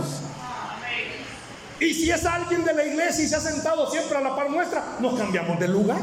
Y 1.81 1.93
si 1.93 2.11
es 2.11 2.25
alguien 2.25 2.65
de 2.65 2.73
la 2.73 2.85
iglesia 2.85 3.25
y 3.25 3.29
se 3.29 3.37
ha 3.37 3.41
sentado 3.41 3.91
siempre 3.91 4.17
a 4.17 4.21
la 4.21 4.37
par 4.37 4.49
nuestra, 4.49 4.97
nos 5.01 5.19
cambiamos 5.19 5.59
de 5.59 5.69
lugar. 5.69 5.99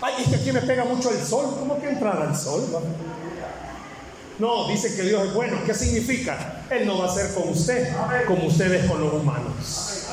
Ay, 0.00 0.14
es 0.18 0.28
que 0.28 0.36
aquí 0.36 0.50
me 0.50 0.60
pega 0.62 0.84
mucho 0.84 1.10
el 1.10 1.24
sol. 1.24 1.54
¿Cómo 1.60 1.80
que 1.80 1.88
entrar 1.88 2.20
al 2.20 2.36
sol? 2.36 2.66
No, 2.72 2.80
dice 4.68 4.96
que 4.96 5.02
Dios 5.02 5.28
es 5.28 5.34
bueno. 5.34 5.58
¿Qué 5.64 5.74
significa? 5.74 6.64
Él 6.70 6.86
no 6.86 6.98
va 6.98 7.06
a 7.06 7.14
ser 7.14 7.32
con 7.32 7.48
usted 7.48 7.88
como 8.26 8.46
ustedes 8.46 8.90
con 8.90 9.00
los 9.00 9.12
humanos. 9.12 10.08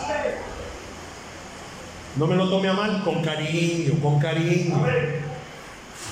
No 2.15 2.27
me 2.27 2.35
lo 2.35 2.49
tome 2.49 2.67
a 2.69 2.73
mal, 2.73 3.03
con 3.03 3.23
cariño, 3.23 3.99
con 4.01 4.19
cariño. 4.19 4.85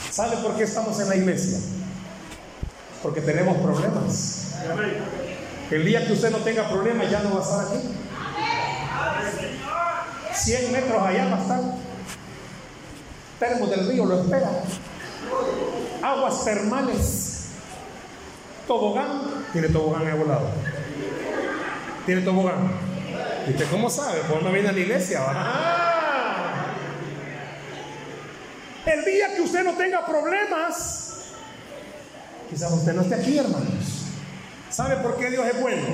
¿Sabe 0.10 0.38
por 0.38 0.56
qué 0.56 0.64
estamos 0.64 1.00
en 1.00 1.10
la 1.10 1.16
iglesia? 1.16 1.60
Porque 3.04 3.22
tenemos 3.22 3.58
problemas. 3.58 4.54
El 5.70 5.86
día 5.86 6.08
que 6.08 6.14
usted 6.14 6.32
no 6.32 6.38
tenga 6.40 6.70
problemas 6.70 7.12
ya 7.12 7.22
no 7.22 7.36
va 7.36 7.40
a 7.40 7.44
estar 7.44 7.68
aquí. 7.68 7.90
100 10.34 10.72
metros 10.72 11.04
allá 11.04 11.26
va 11.26 11.38
a 11.38 11.42
estar. 11.42 11.62
Termo 13.40 13.68
del 13.68 13.88
río 13.88 14.06
lo 14.06 14.22
espera. 14.22 14.50
Aguas 16.02 16.46
termales. 16.46 17.27
Tobogán. 18.68 19.46
Tiene 19.54 19.70
tobogán 19.70 20.06
ahí 20.06 20.18
volado. 20.18 20.50
Tiene 22.06 22.22
tobogán. 22.22 22.70
¿Y 23.48 23.52
usted 23.52 23.66
cómo 23.72 23.90
sabe? 23.90 24.20
Pues 24.30 24.44
no 24.44 24.52
viene 24.52 24.70
a 24.70 24.72
la 24.74 24.80
iglesia. 24.80 25.22
¡Ah! 25.26 26.66
El 28.86 29.04
día 29.06 29.36
que 29.36 29.42
usted 29.42 29.64
no 29.64 29.74
tenga 29.74 30.06
problemas, 30.06 31.34
quizás 32.50 32.72
usted 32.72 32.94
no 32.94 33.02
esté 33.02 33.16
aquí, 33.16 33.38
hermanos. 33.38 34.06
¿Sabe 34.70 34.98
por 34.98 35.18
qué 35.18 35.30
Dios 35.30 35.46
es 35.46 35.60
bueno? 35.62 35.88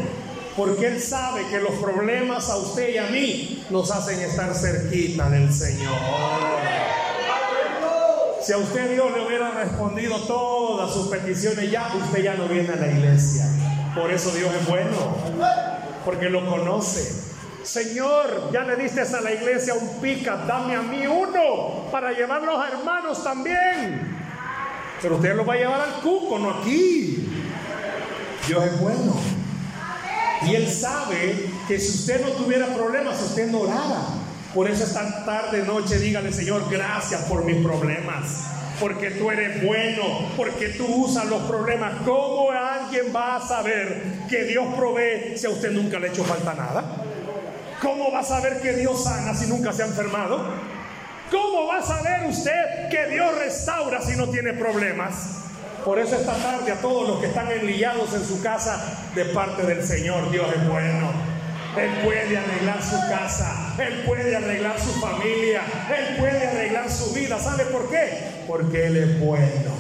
Porque 0.58 0.88
Él 0.88 1.02
sabe 1.02 1.48
que 1.48 1.60
los 1.60 1.74
problemas 1.76 2.50
a 2.50 2.58
usted 2.58 2.90
y 2.90 2.98
a 2.98 3.08
mí 3.08 3.66
nos 3.70 3.90
hacen 3.92 4.20
estar 4.20 4.54
cerquita 4.54 5.30
del 5.30 5.52
Señor. 5.52 6.83
Si 8.44 8.52
a 8.52 8.58
usted 8.58 8.92
Dios 8.92 9.10
le 9.16 9.26
hubiera 9.26 9.52
respondido 9.52 10.18
todas 10.24 10.94
sus 10.94 11.08
peticiones, 11.08 11.72
ya 11.72 11.94
usted 11.96 12.24
ya 12.24 12.36
no 12.36 12.46
viene 12.50 12.74
a 12.74 12.76
la 12.76 12.88
iglesia. 12.88 13.46
Por 13.96 14.12
eso 14.12 14.32
Dios 14.32 14.54
es 14.54 14.68
bueno, 14.68 15.16
porque 16.04 16.30
lo 16.30 16.46
conoce. 16.46 17.24
Señor, 17.64 18.52
ya 18.52 18.66
le 18.66 18.76
diste 18.76 19.00
a 19.00 19.22
la 19.22 19.32
iglesia 19.32 19.76
un 19.76 20.02
pica, 20.02 20.44
dame 20.46 20.76
a 20.76 20.82
mí 20.82 21.08
uno 21.08 21.90
para 21.90 22.12
llevar 22.12 22.42
los 22.42 22.68
hermanos 22.68 23.24
también. 23.24 24.14
Pero 25.02 25.16
usted 25.16 25.36
lo 25.36 25.46
va 25.46 25.54
a 25.54 25.58
llevar 25.58 25.80
al 25.80 26.02
cuco, 26.02 26.38
no 26.38 26.50
aquí. 26.50 27.26
Dios 28.46 28.66
es 28.66 28.80
bueno. 28.82 29.16
Y 30.46 30.56
Él 30.56 30.70
sabe 30.70 31.50
que 31.66 31.80
si 31.80 32.00
usted 32.00 32.26
no 32.26 32.32
tuviera 32.34 32.68
problemas, 32.68 33.22
usted 33.22 33.50
no 33.50 33.62
orara. 33.62 34.23
Por 34.54 34.70
eso 34.70 34.84
esta 34.84 35.26
tarde, 35.26 35.64
noche, 35.64 35.98
dígale, 35.98 36.32
Señor, 36.32 36.70
gracias 36.70 37.22
por 37.24 37.44
mis 37.44 37.66
problemas. 37.66 38.44
Porque 38.80 39.12
tú 39.12 39.32
eres 39.32 39.64
bueno, 39.64 40.30
porque 40.38 40.70
tú 40.70 40.86
usas 40.86 41.26
los 41.26 41.42
problemas. 41.44 41.94
¿Cómo 42.06 42.52
alguien 42.52 43.16
va 43.16 43.38
a 43.38 43.42
saber 43.42 44.04
que 44.30 44.44
Dios 44.44 44.66
provee 44.76 45.38
si 45.38 45.48
a 45.48 45.50
usted 45.50 45.72
nunca 45.72 45.98
le 45.98 46.08
ha 46.08 46.12
hecho 46.12 46.24
falta 46.24 46.54
nada? 46.54 46.84
¿Cómo 47.82 48.12
va 48.12 48.20
a 48.20 48.24
saber 48.24 48.62
que 48.62 48.74
Dios 48.74 49.04
sana 49.04 49.34
si 49.34 49.48
nunca 49.48 49.74
se 49.74 49.84
ha 49.84 49.88
enfermado? 49.88 50.44
¿Cómo 51.32 51.66
va 51.66 51.80
a 51.80 51.82
saber 51.82 52.28
usted 52.28 52.90
que 52.92 53.08
Dios 53.08 53.36
restaura 53.38 54.02
si 54.02 54.16
no 54.16 54.30
tiene 54.30 54.54
problemas? 54.54 55.40
Por 55.84 55.98
eso 55.98 56.16
esta 56.16 56.36
tarde 56.36 56.72
a 56.72 56.80
todos 56.80 57.08
los 57.08 57.20
que 57.20 57.28
están 57.28 57.52
enlillados 57.52 58.14
en 58.14 58.24
su 58.24 58.42
casa, 58.42 59.10
de 59.16 59.26
parte 59.26 59.64
del 59.64 59.84
Señor, 59.84 60.30
Dios 60.32 60.48
es 60.56 60.68
bueno. 60.68 61.33
Él 61.78 61.92
puede 62.04 62.38
arreglar 62.38 62.84
su 62.84 62.98
casa, 63.10 63.76
Él 63.80 64.04
puede 64.06 64.36
arreglar 64.36 64.80
su 64.80 64.92
familia, 65.00 65.64
Él 65.90 66.18
puede 66.18 66.48
arreglar 66.48 66.92
su 66.92 67.14
vida. 67.14 67.40
¿Sabe 67.40 67.66
por 67.66 67.90
qué? 67.90 68.44
Porque 68.48 68.88
Él 68.88 68.98
es 68.98 69.20
bueno. 69.20 69.72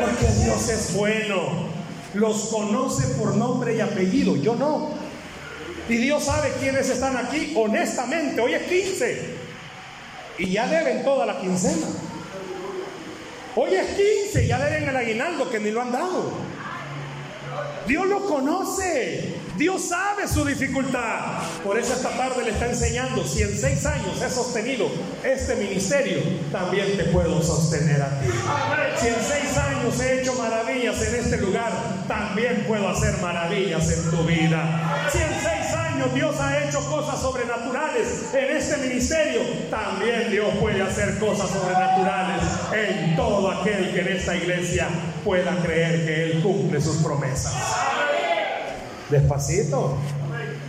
Porque 0.00 0.26
Dios 0.42 0.68
es 0.68 0.94
bueno. 0.94 1.68
Los 2.14 2.48
conoce 2.48 3.06
por 3.14 3.36
nombre 3.36 3.76
y 3.76 3.80
apellido, 3.80 4.36
yo 4.36 4.56
no. 4.56 4.90
Y 5.88 5.96
Dios 5.96 6.24
sabe 6.24 6.52
quiénes 6.60 6.88
están 6.88 7.16
aquí 7.16 7.52
honestamente. 7.56 8.40
Hoy 8.40 8.54
es 8.54 8.62
15. 8.62 9.34
Y 10.38 10.50
ya 10.50 10.66
deben 10.66 11.04
toda 11.04 11.26
la 11.26 11.40
quincena. 11.40 11.86
Hoy 13.56 13.74
es 13.74 13.86
15, 14.32 14.46
ya 14.48 14.58
deben 14.58 14.88
el 14.88 14.96
aguinaldo 14.96 15.48
que 15.48 15.60
ni 15.60 15.70
lo 15.70 15.80
han 15.82 15.92
dado. 15.92 16.32
Dios 17.86 18.06
lo 18.06 18.24
conoce. 18.24 19.33
Dios 19.56 19.82
sabe 19.88 20.26
su 20.26 20.44
dificultad. 20.44 21.38
Por 21.62 21.78
eso 21.78 21.92
esta 21.92 22.10
tarde 22.10 22.42
le 22.44 22.50
está 22.50 22.66
enseñando, 22.66 23.24
si 23.24 23.42
en 23.42 23.56
seis 23.56 23.86
años 23.86 24.20
he 24.20 24.28
sostenido 24.28 24.88
este 25.22 25.54
ministerio, 25.56 26.18
también 26.50 26.96
te 26.96 27.04
puedo 27.04 27.40
sostener 27.40 28.02
a 28.02 28.20
ti. 28.20 28.26
Si 29.00 29.08
en 29.08 29.14
seis 29.14 29.56
años 29.56 30.00
he 30.00 30.20
hecho 30.20 30.34
maravillas 30.34 31.00
en 31.02 31.14
este 31.14 31.36
lugar, 31.36 31.70
también 32.08 32.64
puedo 32.66 32.88
hacer 32.88 33.16
maravillas 33.18 33.88
en 33.92 34.10
tu 34.10 34.24
vida. 34.24 35.08
Si 35.12 35.18
en 35.18 35.34
seis 35.40 35.72
años 35.74 36.12
Dios 36.14 36.34
ha 36.40 36.64
hecho 36.64 36.80
cosas 36.90 37.20
sobrenaturales 37.20 38.34
en 38.34 38.56
este 38.56 38.76
ministerio, 38.78 39.40
también 39.70 40.32
Dios 40.32 40.48
puede 40.60 40.82
hacer 40.82 41.16
cosas 41.18 41.48
sobrenaturales 41.50 42.42
en 42.72 43.14
todo 43.14 43.52
aquel 43.52 43.94
que 43.94 44.00
en 44.00 44.08
esta 44.08 44.34
iglesia 44.34 44.88
pueda 45.22 45.56
creer 45.62 46.04
que 46.04 46.24
Él 46.24 46.42
cumple 46.42 46.80
sus 46.80 46.96
promesas. 46.96 47.54
Despacito. 49.10 49.96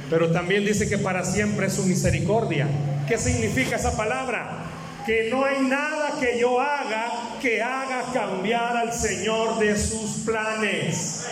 Pero 0.09 0.31
también 0.31 0.65
dice 0.65 0.87
que 0.87 0.97
para 0.97 1.23
siempre 1.23 1.67
es 1.67 1.73
su 1.73 1.83
misericordia. 1.83 2.67
¿Qué 3.07 3.17
significa 3.17 3.75
esa 3.75 3.95
palabra? 3.95 4.65
Que 5.05 5.29
no 5.29 5.45
hay 5.45 5.61
nada 5.61 6.13
que 6.19 6.39
yo 6.39 6.59
haga 6.59 7.25
que 7.45 7.61
haga 7.61 8.11
cambiar 8.11 8.75
al 8.75 8.91
Señor 8.91 9.59
de 9.59 9.77
sus 9.77 10.23
planes. 10.25 11.27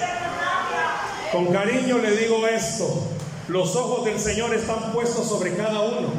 Con 1.32 1.48
cariño 1.48 1.98
le 1.98 2.16
digo 2.16 2.48
esto. 2.48 3.08
Los 3.48 3.76
ojos 3.76 4.06
del 4.06 4.20
Señor 4.20 4.54
están 4.54 4.92
puestos 4.94 5.28
sobre 5.28 5.56
cada 5.56 5.82
uno, 5.82 6.10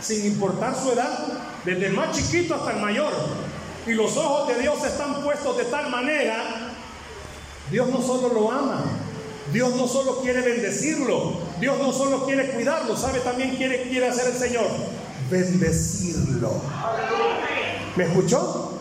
sin 0.00 0.24
importar 0.24 0.76
su 0.76 0.92
edad, 0.92 1.26
desde 1.64 1.86
el 1.86 1.94
más 1.94 2.16
chiquito 2.16 2.54
hasta 2.54 2.72
el 2.72 2.80
mayor. 2.80 3.12
Y 3.86 3.92
los 3.92 4.16
ojos 4.16 4.48
de 4.48 4.60
Dios 4.60 4.84
están 4.84 5.22
puestos 5.22 5.56
de 5.58 5.64
tal 5.64 5.90
manera, 5.90 6.44
Dios 7.70 7.88
no 7.88 8.00
solo 8.00 8.32
lo 8.32 8.52
ama, 8.52 8.84
Dios 9.52 9.74
no 9.74 9.88
solo 9.88 10.20
quiere 10.20 10.42
bendecirlo, 10.42 11.38
Dios 11.58 11.78
no 11.78 11.92
solo 11.92 12.24
quiere 12.24 12.50
cuidarlo, 12.50 12.96
¿sabe 12.96 13.20
también 13.20 13.56
quiere, 13.56 13.82
quiere 13.82 14.08
hacer 14.08 14.32
el 14.32 14.38
Señor? 14.38 14.66
Bendecirlo. 15.28 16.60
¿Me 17.96 18.04
escuchó? 18.04 18.78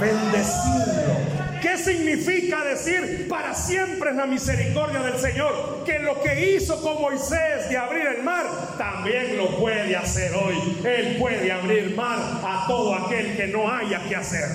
Bendecirlo. 0.00 1.42
¿Qué 1.60 1.78
significa 1.78 2.64
decir 2.64 3.28
para 3.28 3.54
siempre 3.54 4.10
es 4.10 4.16
la 4.16 4.26
misericordia 4.26 5.00
del 5.00 5.18
Señor? 5.18 5.84
Que 5.84 6.00
lo 6.00 6.20
que 6.20 6.54
hizo 6.54 6.80
con 6.82 7.00
Moisés 7.00 7.68
de 7.68 7.76
abrir 7.76 8.04
el 8.18 8.24
mar, 8.24 8.46
también 8.76 9.36
lo 9.36 9.56
puede 9.58 9.94
hacer 9.96 10.34
hoy. 10.34 10.80
Él 10.84 11.16
puede 11.20 11.52
abrir 11.52 11.94
mar 11.96 12.18
a 12.44 12.64
todo 12.66 12.94
aquel 12.94 13.36
que 13.36 13.46
no 13.46 13.72
haya 13.72 14.02
que 14.08 14.16
hacer. 14.16 14.48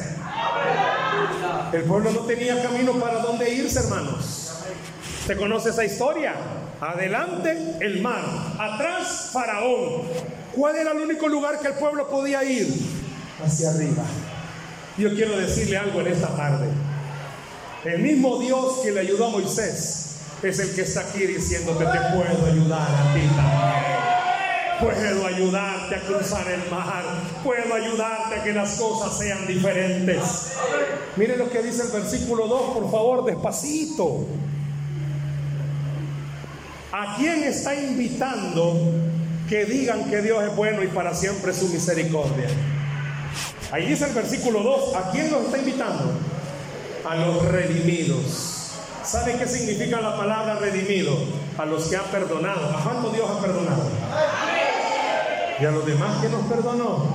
El 1.72 1.84
pueblo 1.84 2.12
no 2.12 2.20
tenía 2.22 2.62
camino 2.62 2.94
para 2.94 3.20
dónde 3.20 3.54
irse, 3.54 3.80
hermanos. 3.80 4.47
¿Usted 5.28 5.40
conoce 5.40 5.72
esa 5.72 5.84
historia? 5.84 6.36
Adelante 6.80 7.76
el 7.82 8.02
mar, 8.02 8.24
atrás 8.58 9.32
Faraón. 9.34 10.04
¿Cuál 10.56 10.78
era 10.78 10.94
el 10.94 11.00
único 11.00 11.28
lugar 11.28 11.60
que 11.60 11.68
el 11.68 11.74
pueblo 11.74 12.08
podía 12.08 12.46
ir? 12.46 12.66
Hacia 13.46 13.72
arriba. 13.72 14.06
Yo 14.98 15.14
quiero 15.14 15.38
decirle 15.38 15.76
algo 15.76 16.00
en 16.00 16.08
esta 16.08 16.30
tarde. 16.30 16.70
El 17.84 18.04
mismo 18.04 18.40
Dios 18.40 18.80
que 18.82 18.92
le 18.94 19.02
ayudó 19.02 19.26
a 19.26 19.32
Moisés 19.32 20.22
es 20.42 20.60
el 20.60 20.74
que 20.74 20.84
está 20.84 21.02
aquí 21.02 21.26
diciéndote, 21.26 21.84
te 21.84 22.00
puedo 22.16 22.46
ayudar 22.50 22.88
a 22.90 23.14
ti 23.14 23.28
también. 23.36 23.98
Puedo 24.80 25.28
ayudarte 25.28 25.96
a 25.96 26.02
cruzar 26.04 26.48
el 26.50 26.72
mar. 26.72 27.04
Puedo 27.44 27.74
ayudarte 27.74 28.36
a 28.36 28.44
que 28.46 28.54
las 28.54 28.80
cosas 28.80 29.18
sean 29.18 29.46
diferentes. 29.46 30.54
Mire 31.18 31.36
lo 31.36 31.50
que 31.50 31.62
dice 31.64 31.82
el 31.84 31.92
versículo 31.92 32.48
2, 32.48 32.78
por 32.78 32.92
favor, 32.92 33.26
despacito. 33.26 34.26
¿A 36.92 37.16
quién 37.18 37.44
está 37.44 37.76
invitando 37.76 38.94
que 39.50 39.66
digan 39.66 40.10
que 40.10 40.22
Dios 40.22 40.42
es 40.44 40.56
bueno 40.56 40.84
y 40.84 40.88
para 40.88 41.14
siempre 41.14 41.54
su 41.54 41.68
misericordia? 41.68 42.48
Ahí 43.72 43.88
dice 43.88 44.06
el 44.06 44.14
versículo 44.14 44.64
2, 44.64 44.96
¿a 44.96 45.12
quién 45.12 45.30
nos 45.30 45.46
está 45.46 45.58
invitando? 45.58 46.14
A 47.08 47.16
los 47.16 47.46
redimidos. 47.46 48.72
¿Sabe 49.04 49.38
qué 49.38 49.48
significa 49.48 50.00
la 50.00 50.16
palabra 50.18 50.56
redimido? 50.56 51.18
A 51.58 51.66
los 51.66 51.88
que 51.88 51.98
ha 51.98 52.04
perdonado. 52.04 52.78
¿A 52.78 52.84
cuánto 52.84 53.10
Dios 53.10 53.30
ha 53.30 53.42
perdonado? 53.42 53.90
¿Y 55.60 55.66
a 55.66 55.72
los 55.72 55.86
demás 55.86 56.22
que 56.22 56.30
nos 56.30 56.46
perdonó? 56.46 57.06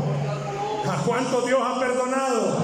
¿A 0.86 0.96
cuánto 1.06 1.42
Dios 1.46 1.60
ha 1.64 1.80
perdonado? 1.80 2.58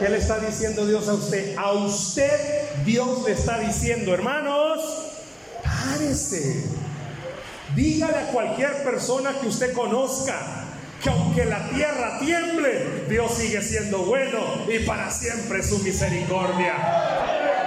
¿Qué 0.00 0.08
le 0.08 0.18
está 0.18 0.38
diciendo 0.38 0.86
Dios 0.86 1.08
a 1.08 1.12
usted? 1.14 1.56
A 1.56 1.72
usted 1.72 2.60
Dios 2.84 3.24
le 3.26 3.32
está 3.32 3.58
diciendo, 3.58 4.14
hermanos, 4.14 4.49
párese. 6.10 6.64
Dígale 7.76 8.16
a 8.16 8.26
cualquier 8.32 8.82
persona 8.82 9.32
que 9.40 9.46
usted 9.46 9.72
conozca 9.72 10.64
que 11.00 11.08
aunque 11.08 11.44
la 11.44 11.70
tierra 11.70 12.18
tiemble, 12.18 13.04
Dios 13.08 13.32
sigue 13.34 13.62
siendo 13.62 13.98
bueno 14.00 14.66
y 14.68 14.80
para 14.80 15.10
siempre 15.10 15.62
su 15.62 15.78
misericordia. 15.78 16.74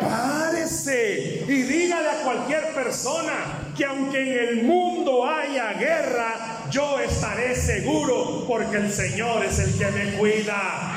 Párese 0.02 1.46
y 1.48 1.62
dígale 1.64 2.10
a 2.10 2.24
cualquier 2.24 2.74
persona 2.74 3.72
que 3.76 3.86
aunque 3.86 4.22
en 4.22 4.50
el 4.50 4.64
mundo 4.64 5.26
haya 5.26 5.74
guerra, 5.74 6.66
yo 6.70 7.00
estaré 7.00 7.56
seguro 7.56 8.46
porque 8.46 8.78
el 8.78 8.92
Señor 8.92 9.44
es 9.46 9.58
el 9.58 9.78
que 9.78 9.88
me 9.88 10.18
cuida. 10.18 10.92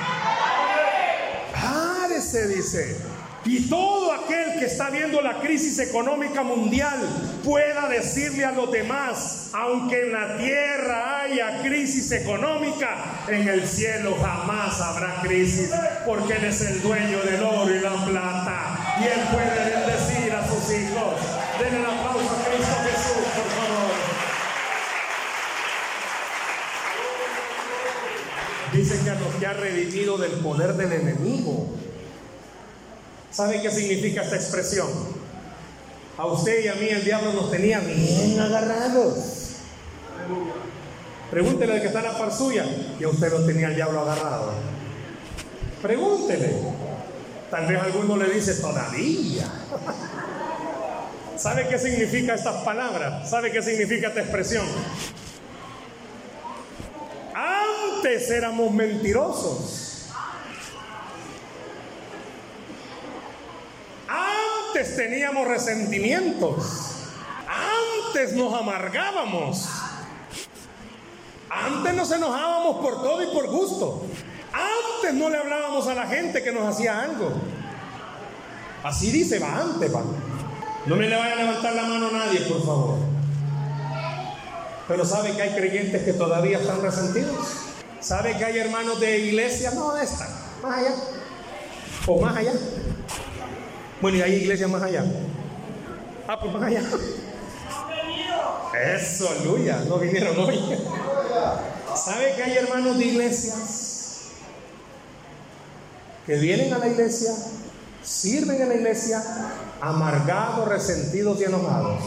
Párese, 1.55 2.49
dice. 2.49 3.16
Y 3.47 3.61
todo 3.69 4.13
aquel 4.13 4.59
que 4.59 4.65
está 4.65 4.91
viendo 4.91 5.21
la 5.21 5.39
crisis 5.39 5.79
económica 5.79 6.43
mundial 6.43 6.99
pueda 7.45 7.89
decirle 7.89 8.45
a 8.45 8.51
los 8.51 8.73
demás, 8.73 9.51
aunque 9.53 10.01
en 10.07 10.13
la 10.13 10.37
tierra 10.37 11.21
haya 11.21 11.63
crisis 11.63 12.11
económica, 12.11 13.23
en 13.29 13.47
el 13.47 13.65
cielo 13.69 14.17
jamás 14.21 14.81
habrá 14.81 15.21
crisis, 15.23 15.71
porque 16.05 16.35
Él 16.35 16.45
es 16.47 16.61
el 16.61 16.83
dueño 16.83 17.21
del 17.21 17.41
oro 17.45 17.73
y 17.73 17.79
la 17.79 18.05
plata. 18.05 18.97
Y 19.01 19.05
Él 19.05 19.21
puede 19.31 19.71
bendecir 19.71 20.33
a 20.33 20.45
sus 20.49 20.75
hijos. 20.75 21.15
Denle 21.61 21.79
el 21.79 21.87
aplauso 21.87 22.29
a 22.29 22.45
Cristo 22.49 22.75
Jesús, 22.83 23.27
por 23.37 23.49
favor. 23.53 23.93
Dice 28.73 29.05
que 29.05 29.11
a 29.11 29.15
los 29.15 29.35
que 29.37 29.47
ha 29.47 29.53
redimido 29.53 30.19
del 30.19 30.33
poder 30.33 30.75
del 30.75 30.93
enemigo. 30.93 31.76
¿Sabe 33.37 33.61
qué 33.61 33.71
significa 33.71 34.23
esta 34.23 34.37
expresión? 34.37 34.89
A 36.17 36.25
usted 36.25 36.65
y 36.65 36.69
a 36.69 36.75
mí 36.75 36.89
el 36.89 37.05
diablo 37.05 37.35
nos 37.35 37.51
tenía 37.51 37.81
bien 37.81 38.41
agarrados. 38.41 39.57
Pregúntele 41.31 41.75
al 41.75 41.81
que 41.83 41.89
está 41.89 41.99
en 41.99 42.05
la 42.07 42.17
par 42.17 42.33
suya 42.33 42.65
y 42.99 43.05
a 43.05 43.09
usted 43.09 43.31
lo 43.31 43.45
tenía 43.45 43.69
el 43.69 43.75
diablo 43.75 44.01
agarrado. 44.01 44.53
Pregúntele. 45.83 46.51
Tal 47.51 47.67
vez 47.67 47.79
alguno 47.79 48.17
le 48.17 48.31
dice 48.31 48.55
todavía. 48.55 49.45
¿Sabe 51.37 51.69
qué 51.69 51.79
significa 51.79 52.37
estas 52.37 52.65
palabras? 52.65 53.29
¿Sabe 53.29 53.53
qué 53.53 53.61
significa 53.61 54.09
esta 54.09 54.21
expresión? 54.21 54.65
Antes 57.35 58.31
éramos 58.31 58.73
mentirosos. 58.73 59.86
Antes 64.77 64.95
teníamos 64.95 65.49
resentimientos. 65.49 66.65
Antes 67.49 68.35
nos 68.35 68.53
amargábamos. 68.53 69.67
Antes 71.49 71.95
nos 71.95 72.13
enojábamos 72.13 72.85
por 72.85 73.03
todo 73.03 73.23
y 73.23 73.27
por 73.35 73.47
gusto. 73.47 74.03
Antes 74.53 75.15
no 75.15 75.31
le 75.31 75.39
hablábamos 75.39 75.89
a 75.89 75.95
la 75.95 76.07
gente 76.07 76.43
que 76.43 76.53
nos 76.53 76.69
hacía 76.69 77.01
algo. 77.01 77.33
Así 78.83 79.11
dice, 79.11 79.39
va 79.39 79.63
antes, 79.63 79.95
va. 79.95 80.03
No 80.85 80.97
me 80.97 81.09
le 81.09 81.17
vaya 81.17 81.33
a 81.33 81.37
levantar 81.37 81.73
la 81.75 81.85
mano 81.85 82.09
a 82.09 82.13
nadie, 82.13 82.41
por 82.41 82.61
favor. 82.61 82.99
Pero 84.89 85.07
sabe 85.07 85.35
que 85.37 85.41
hay 85.41 85.55
creyentes 85.55 86.03
que 86.03 86.13
todavía 86.13 86.59
están 86.59 86.83
resentidos. 86.83 87.47
Sabe 88.01 88.37
que 88.37 88.45
hay 88.45 88.59
hermanos 88.59 89.01
de 89.01 89.21
iglesia, 89.21 89.71
no 89.71 89.95
de 89.95 90.05
esta, 90.05 90.29
más 90.63 90.79
allá. 90.81 90.95
O 92.07 92.21
más 92.21 92.37
allá. 92.37 92.53
Bueno, 94.01 94.19
y 94.19 94.23
hay 94.23 94.35
iglesias 94.35 94.71
más 94.71 94.83
allá. 94.83 95.05
Ah, 96.29 96.39
pues 96.39 96.53
más 96.53 96.63
allá. 96.63 96.83
Eso, 98.95 99.29
aleluya. 99.31 99.83
No 99.89 99.99
vinieron 99.99 100.39
hoy. 100.39 100.61
¿Sabe 101.97 102.35
que 102.35 102.43
hay 102.43 102.57
hermanos 102.59 102.99
de 102.99 103.05
iglesias 103.07 104.33
que 106.27 106.37
vienen 106.37 106.75
a 106.75 106.79
la 106.79 106.89
iglesia, 106.89 107.31
sirven 108.03 108.61
en 108.61 108.69
la 108.69 108.75
iglesia, 108.75 109.23
amargados, 109.81 110.69
resentidos 110.69 111.41
y 111.41 111.45
enojados? 111.45 112.03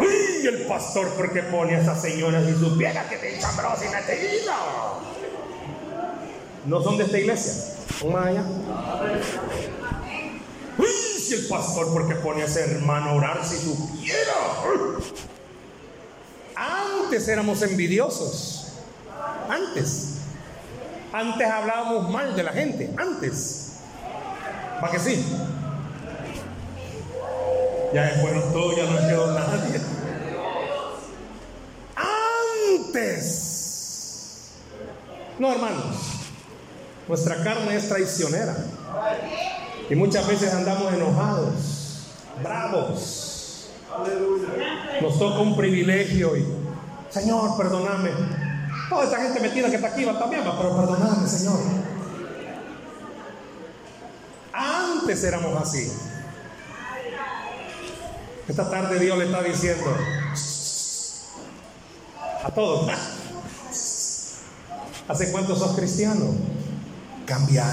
¡Uy! 0.00 0.46
El 0.46 0.66
pastor, 0.66 1.08
porque 1.16 1.42
pone 1.42 1.76
a 1.76 1.80
esas 1.80 2.00
señoras 2.02 2.44
y 2.48 2.54
supiera 2.54 3.08
que 3.08 3.16
te 3.16 3.36
echambros 3.36 3.78
y 3.84 3.88
metido. 3.88 5.17
No 6.68 6.82
son 6.82 6.98
de 6.98 7.04
esta 7.04 7.18
iglesia, 7.18 7.54
son 7.98 8.14
allá. 8.14 8.44
¡Uy! 10.76 10.86
Si 10.86 11.32
el 11.32 11.48
pastor, 11.48 11.90
porque 11.94 12.14
pone 12.16 12.42
a 12.42 12.44
ese 12.44 12.60
hermano 12.60 13.08
a 13.08 13.14
orar 13.14 13.42
si 13.42 13.56
supiera. 13.56 14.34
Antes 16.54 17.26
éramos 17.26 17.62
envidiosos. 17.62 18.66
Antes. 19.48 20.16
Antes 21.10 21.48
hablábamos 21.48 22.10
mal 22.10 22.36
de 22.36 22.42
la 22.42 22.52
gente. 22.52 22.94
Antes. 22.98 23.78
¿Para 24.78 24.92
que 24.92 24.98
sí? 24.98 25.24
Ya 27.94 28.18
fueron 28.20 28.52
todos, 28.52 28.76
ya 28.76 28.84
no 28.84 29.08
quedó 29.08 29.32
nadie. 29.32 29.80
Antes. 32.84 34.50
No, 35.38 35.50
hermanos. 35.50 36.17
Nuestra 37.08 37.42
carne 37.42 37.74
es 37.74 37.88
traicionera. 37.88 38.54
Y 39.88 39.94
muchas 39.94 40.28
veces 40.28 40.52
andamos 40.52 40.92
enojados, 40.92 41.54
bravos. 42.42 43.70
Nos 45.00 45.18
toca 45.18 45.40
un 45.40 45.56
privilegio 45.56 46.36
y, 46.36 46.46
Señor, 47.08 47.56
perdóname. 47.56 48.10
Toda 48.90 49.04
esta 49.04 49.22
gente 49.22 49.40
metida 49.40 49.70
que 49.70 49.76
está 49.76 49.88
aquí 49.88 50.04
va 50.04 50.18
también, 50.18 50.42
pero 50.44 50.76
perdóname, 50.76 51.26
Señor. 51.26 51.58
Antes 54.52 55.24
éramos 55.24 55.62
así. 55.62 55.90
Esta 58.46 58.70
tarde 58.70 58.98
Dios 58.98 59.16
le 59.18 59.24
está 59.26 59.42
diciendo 59.42 59.96
a 62.44 62.50
todos, 62.50 62.90
¿hace 65.08 65.32
cuánto 65.32 65.56
sos 65.56 65.74
cristiano? 65.74 66.57
Cambia. 67.28 67.66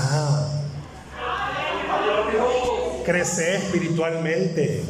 Crece 3.06 3.56
espiritualmente. 3.56 4.84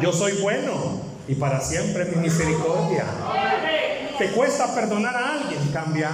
Yo 0.00 0.12
soy 0.12 0.40
bueno 0.40 1.00
y 1.26 1.34
para 1.34 1.60
siempre 1.60 2.04
mi 2.04 2.22
misericordia. 2.22 3.04
¿Te 4.16 4.30
cuesta 4.30 4.72
perdonar 4.76 5.16
a 5.16 5.32
alguien? 5.32 5.72
Cambia. 5.72 6.10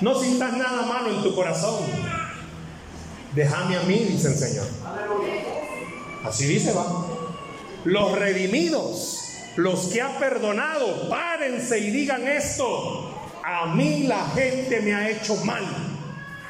No 0.00 0.14
sientas 0.16 0.52
nada 0.56 0.82
malo 0.82 1.10
en 1.10 1.22
tu 1.22 1.36
corazón. 1.36 1.84
Déjame 3.36 3.76
a 3.76 3.82
mí, 3.82 3.98
dice 3.98 4.28
el 4.28 4.34
Señor. 4.34 4.66
Así 6.24 6.46
dice, 6.46 6.72
va. 6.72 7.06
Los 7.84 8.18
redimidos, 8.18 9.22
los 9.54 9.86
que 9.86 10.02
ha 10.02 10.18
perdonado, 10.18 11.08
párense 11.08 11.78
y 11.78 11.90
digan 11.92 12.26
esto. 12.26 13.07
A 13.50 13.64
mí 13.64 14.02
la 14.02 14.26
gente 14.34 14.78
me 14.82 14.94
ha 14.94 15.08
hecho 15.08 15.34
mal, 15.36 15.64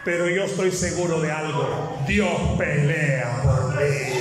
pero 0.05 0.29
yo 0.29 0.47
estoy 0.47 0.73
seguro 0.73 1.21
de 1.21 1.31
algo. 1.31 1.97
Dios 2.09 2.29
pelea 2.59 3.41
por 3.41 3.77
mí. 3.77 4.21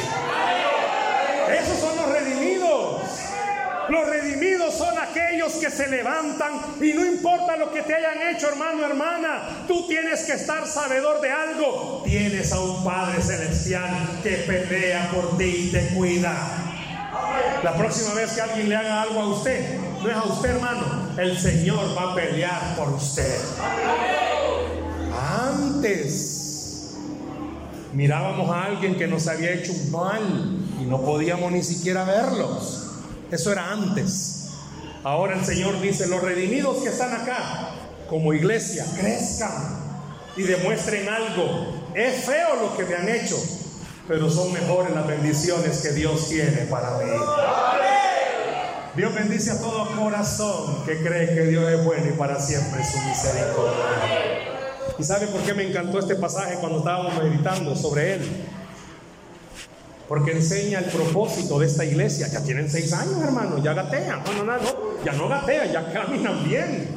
Esos 1.59 1.79
son 1.79 1.95
los 1.95 2.11
redimidos. 2.11 3.01
Los 3.89 4.07
redimidos 4.07 4.75
son 4.75 4.95
aquellos 4.95 5.53
que 5.53 5.71
se 5.71 5.87
levantan 5.87 6.51
y 6.79 6.93
no 6.93 7.03
importa 7.03 7.57
lo 7.57 7.73
que 7.73 7.81
te 7.81 7.95
hayan 7.95 8.29
hecho, 8.29 8.47
hermano, 8.47 8.85
hermana, 8.85 9.65
tú 9.67 9.87
tienes 9.87 10.25
que 10.25 10.33
estar 10.33 10.67
sabedor 10.67 11.19
de 11.19 11.31
algo. 11.31 12.03
Tienes 12.05 12.51
a 12.53 12.59
un 12.59 12.83
Padre 12.83 13.23
Celestial 13.23 14.19
que 14.21 14.35
pelea 14.45 15.09
por 15.11 15.35
ti 15.35 15.69
y 15.69 15.71
te 15.71 15.87
cuida. 15.95 16.35
La 17.63 17.75
próxima 17.75 18.13
vez 18.13 18.33
que 18.33 18.41
alguien 18.41 18.69
le 18.69 18.75
haga 18.75 19.01
algo 19.01 19.19
a 19.19 19.27
usted, 19.29 19.79
no 19.79 20.09
es 20.11 20.15
a 20.15 20.23
usted, 20.25 20.49
hermano, 20.51 20.96
el 21.17 21.37
Señor 21.37 21.97
va 21.97 22.11
a 22.11 22.15
pelear 22.15 22.75
por 22.75 22.89
usted. 22.89 23.37
Antes 25.13 26.95
mirábamos 27.93 28.49
a 28.51 28.65
alguien 28.65 28.95
que 28.95 29.07
nos 29.07 29.27
había 29.27 29.53
hecho 29.53 29.73
un 29.73 29.91
mal 29.91 30.21
y 30.79 30.85
no 30.85 31.01
podíamos 31.01 31.51
ni 31.51 31.63
siquiera 31.63 32.03
verlos. 32.03 32.83
Eso 33.31 33.51
era 33.51 33.71
antes. 33.71 34.49
Ahora 35.03 35.35
el 35.35 35.45
Señor 35.45 35.81
dice, 35.81 36.07
los 36.07 36.21
redimidos 36.21 36.83
que 36.83 36.89
están 36.89 37.13
acá, 37.13 37.69
como 38.09 38.33
iglesia, 38.33 38.85
crezcan 38.99 39.79
y 40.35 40.43
demuestren 40.43 41.09
algo. 41.09 41.73
Es 41.95 42.25
feo 42.25 42.55
lo 42.61 42.77
que 42.77 42.83
me 42.85 42.95
han 42.95 43.09
hecho, 43.09 43.37
pero 44.07 44.29
son 44.29 44.53
mejores 44.53 44.93
las 44.93 45.07
bendiciones 45.07 45.81
que 45.81 45.93
Dios 45.93 46.29
tiene 46.29 46.67
para 46.69 46.97
mí. 46.99 47.09
Dios 48.97 49.13
bendice 49.13 49.51
a 49.51 49.61
todo 49.61 49.85
corazón 49.95 50.83
que 50.83 50.97
cree 51.03 51.35
que 51.35 51.41
Dios 51.45 51.71
es 51.71 51.85
bueno 51.85 52.07
y 52.07 52.17
para 52.17 52.39
siempre 52.39 52.83
su 52.83 52.99
misericordia. 53.01 53.85
¿Y 54.97 55.03
sabe 55.03 55.27
por 55.27 55.41
qué 55.41 55.53
me 55.53 55.69
encantó 55.69 55.99
este 55.99 56.15
pasaje 56.15 56.55
cuando 56.59 56.79
estábamos 56.79 57.13
meditando 57.21 57.75
sobre 57.75 58.15
él? 58.15 58.45
Porque 60.07 60.31
enseña 60.31 60.79
el 60.79 60.85
propósito 60.85 61.59
de 61.59 61.67
esta 61.67 61.85
iglesia. 61.85 62.27
Ya 62.27 62.41
tienen 62.41 62.71
seis 62.71 62.91
años, 62.91 63.21
hermano, 63.21 63.59
ya 63.59 63.75
gatean. 63.75 64.23
No, 64.23 64.43
no, 64.43 64.43
no, 64.43 65.03
ya 65.05 65.11
no 65.11 65.29
gatean, 65.29 65.71
ya 65.71 65.93
caminan 65.93 66.43
bien. 66.43 66.89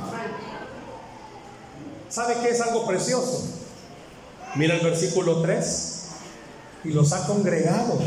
¿Sabe 2.09 2.37
qué 2.43 2.49
es 2.49 2.63
algo 2.63 2.87
precioso? 2.87 3.45
Mira 4.55 4.77
el 4.77 4.81
versículo 4.81 5.43
3. 5.43 6.05
Y 6.85 6.93
los 6.93 7.13
ha 7.13 7.27
congregado, 7.27 7.99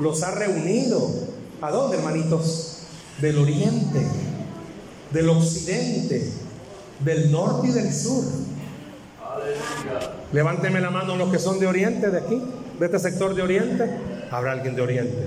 los 0.00 0.24
ha 0.24 0.32
reunido. 0.32 1.08
¿A 1.62 1.70
dónde, 1.70 1.98
hermanitos? 1.98 2.65
Del 3.20 3.38
oriente, 3.38 4.06
del 5.10 5.28
occidente, 5.28 6.30
del 7.00 7.30
norte 7.32 7.68
y 7.68 7.72
del 7.72 7.92
sur. 7.92 8.24
Levánteme 10.32 10.80
la 10.80 10.90
mano 10.90 11.16
los 11.16 11.32
que 11.32 11.38
son 11.38 11.58
de 11.58 11.66
oriente, 11.66 12.10
de 12.10 12.18
aquí 12.18 12.42
de 12.78 12.86
este 12.86 12.98
sector 12.98 13.34
de 13.34 13.42
Oriente, 13.42 13.90
habrá 14.30 14.52
alguien 14.52 14.76
de 14.76 14.82
Oriente. 14.82 15.26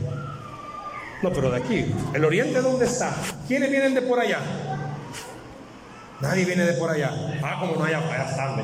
No, 1.22 1.32
pero 1.32 1.52
de 1.52 1.58
aquí. 1.58 1.94
¿El 2.14 2.24
Oriente 2.24 2.62
dónde 2.62 2.86
está? 2.86 3.14
¿Quiénes 3.48 3.70
vienen 3.72 3.94
de 3.94 4.02
por 4.02 4.20
allá? 4.20 4.40
Nadie 6.22 6.46
viene 6.46 6.66
de 6.66 6.74
por 6.74 6.90
allá. 6.90 7.12
Ah, 7.42 7.58
como 7.60 7.76
no 7.76 7.84
hay 7.84 7.94
allá 7.94 8.30
están. 8.30 8.64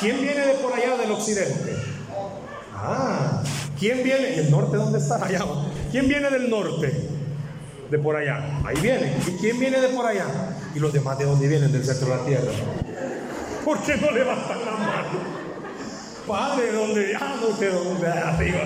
¿Quién 0.00 0.20
viene 0.20 0.46
de 0.46 0.54
por 0.54 0.72
allá 0.72 0.96
del 0.96 1.10
occidente? 1.10 1.76
Ah, 2.74 3.42
¿quién 3.78 4.02
viene? 4.02 4.36
¿Y 4.36 4.38
el 4.40 4.50
norte 4.50 4.76
dónde 4.76 4.98
está? 4.98 5.24
Allá. 5.24 5.44
¿Quién 5.90 6.08
viene 6.08 6.30
del 6.30 6.50
norte? 6.50 7.08
De 7.90 7.98
por 7.98 8.16
allá. 8.16 8.60
Ahí 8.64 8.76
viene. 8.80 9.16
¿Y 9.26 9.32
quién 9.32 9.58
viene 9.58 9.80
de 9.80 9.88
por 9.88 10.06
allá? 10.06 10.26
¿Y 10.74 10.78
los 10.78 10.92
demás 10.92 11.18
de 11.18 11.24
dónde 11.24 11.46
vienen? 11.46 11.72
Del 11.72 11.84
centro 11.84 12.08
de 12.08 12.16
la 12.16 12.24
tierra. 12.24 12.52
¿Por 13.64 13.80
qué 13.82 13.96
no 13.96 14.10
levantan 14.10 14.64
la 14.64 14.72
mano? 14.72 15.36
Padre, 16.26 16.72
donde 16.72 17.12
ya 17.12 17.36
no 17.40 17.48
te 17.56 17.70
donde 17.70 18.08
arriba. 18.08 18.62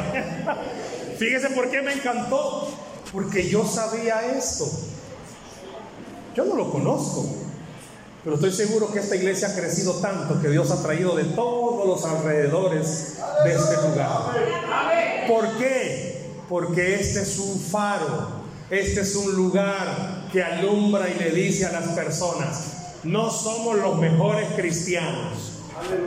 Fíjese 1.19 1.51
por 1.51 1.71
qué 1.71 1.83
me 1.83 1.93
encantó. 1.93 2.69
Porque 3.13 3.49
yo 3.49 3.67
sabía 3.67 4.37
esto. 4.37 4.67
Yo 6.35 6.45
no 6.45 6.55
lo 6.55 6.71
conozco. 6.71 7.27
Pero 8.23 8.37
estoy 8.37 8.53
seguro 8.53 8.93
que 8.93 8.99
esta 8.99 9.17
iglesia 9.17 9.49
ha 9.49 9.55
crecido 9.55 9.95
tanto 9.95 10.41
que 10.41 10.49
Dios 10.49 10.71
ha 10.71 10.83
traído 10.83 11.17
de 11.17 11.25
todos 11.25 11.87
los 11.87 12.05
alrededores 12.05 13.19
de 13.45 13.55
este 13.55 13.77
lugar. 13.89 14.11
¿Por 15.27 15.59
qué? 15.59 16.31
Porque 16.49 16.97
este 16.97 17.23
es 17.23 17.39
un 17.39 17.59
faro. 17.59 18.40
Este 18.71 19.01
es 19.01 19.17
un 19.17 19.35
lugar 19.35 20.29
que 20.33 20.43
alumbra 20.43 21.09
y 21.11 21.19
le 21.19 21.31
dice 21.31 21.67
a 21.67 21.73
las 21.73 21.89
personas, 21.89 22.99
no 23.03 23.31
somos 23.31 23.77
los 23.79 23.99
mejores 23.99 24.49
cristianos 24.55 25.51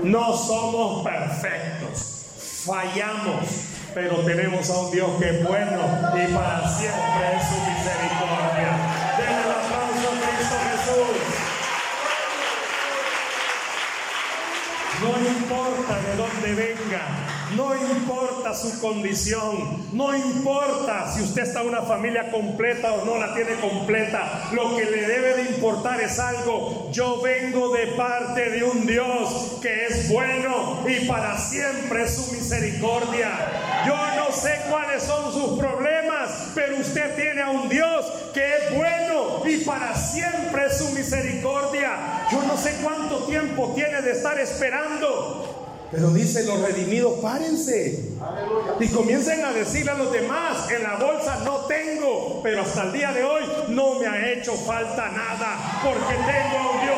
no 0.04 0.38
somos 0.38 1.04
perfectos, 1.04 2.64
fallamos, 2.66 3.48
pero 3.94 4.18
tenemos 4.18 4.70
a 4.70 4.80
un 4.80 4.92
Dios 4.92 5.10
que 5.20 5.30
es 5.30 5.44
bueno 5.48 5.82
y 6.14 6.34
para 6.34 6.70
siempre 6.78 7.36
es 7.36 7.48
su 7.48 7.56
misericordia. 7.56 8.78
Denle 9.18 9.42
el 9.42 9.52
aplauso 9.52 10.10
a 10.10 10.16
Cristo 10.30 10.58
Jesús. 10.70 11.18
No 15.02 15.12
importa 15.28 15.94
de 16.02 16.16
dónde 16.16 16.54
venga, 16.54 17.04
no 17.56 17.76
importa 17.76 18.56
su 18.56 18.80
condición, 18.80 19.86
no 19.94 20.16
importa 20.16 21.12
si 21.14 21.22
usted 21.22 21.44
está 21.44 21.62
en 21.62 21.68
una 21.70 21.84
familia 21.84 22.32
completa 22.32 22.94
o 22.94 23.06
no 23.06 23.18
la 23.18 23.34
tiene 23.34 23.56
completa, 23.56 24.50
lo 24.54 24.76
que 24.76 24.86
le 24.86 25.08
debe 25.08 25.36
de 25.36 25.52
importar 25.52 26.02
es 26.02 26.18
algo. 26.20 26.90
Yo 26.92 27.22
vengo 27.22 27.74
de 27.74 27.88
parte 27.88 28.50
de 28.50 28.64
un 28.64 28.86
Dios 28.86 29.60
que 29.62 29.86
es 29.86 30.10
bueno 30.10 30.84
y 30.88 31.06
para 31.08 31.38
siempre 31.38 32.04
es 32.04 32.16
su 32.16 32.34
misericordia. 32.34 33.30
Yo 33.86 33.96
no 34.16 34.32
sé 34.32 34.62
cuáles 34.70 35.04
son 35.04 35.32
sus 35.32 35.60
problemas, 35.60 36.52
pero 36.56 36.78
usted 36.78 37.16
tiene 37.16 37.42
a 37.42 37.50
un 37.50 37.70
Dios 37.70 38.06
que 38.34 38.56
es 38.58 38.76
bueno 38.76 39.44
y 39.46 39.58
para 39.64 39.96
siempre 39.96 40.66
es 40.68 40.78
su 40.78 40.90
misericordia. 40.90 42.28
Yo 42.32 42.42
no 42.44 42.58
sé 42.58 42.78
cuánto 42.82 43.26
tiempo 43.26 43.74
tiene 43.76 44.02
de 44.02 44.12
estar 44.12 44.40
esperando. 44.40 45.53
Pero 45.94 46.10
dice 46.10 46.44
los 46.46 46.60
redimidos, 46.60 47.20
párense. 47.20 48.00
Y 48.80 48.88
comiencen 48.88 49.46
a 49.46 49.54
decirle 49.54 49.92
a 49.92 49.94
los 49.94 50.12
demás, 50.12 50.72
en 50.72 50.82
la 50.82 50.96
bolsa 50.96 51.42
no 51.46 51.66
tengo, 51.68 52.42
pero 52.42 52.64
hasta 52.64 52.86
el 52.86 52.94
día 52.94 53.14
de 53.14 53.24
hoy 53.24 53.44
no 53.68 54.00
me 54.00 54.08
ha 54.08 54.34
hecho 54.34 54.54
falta 54.56 55.12
nada, 55.12 55.82
porque 55.84 56.16
tengo 56.16 56.58
a 56.58 56.72
un 56.72 56.82
Dios 56.82 56.98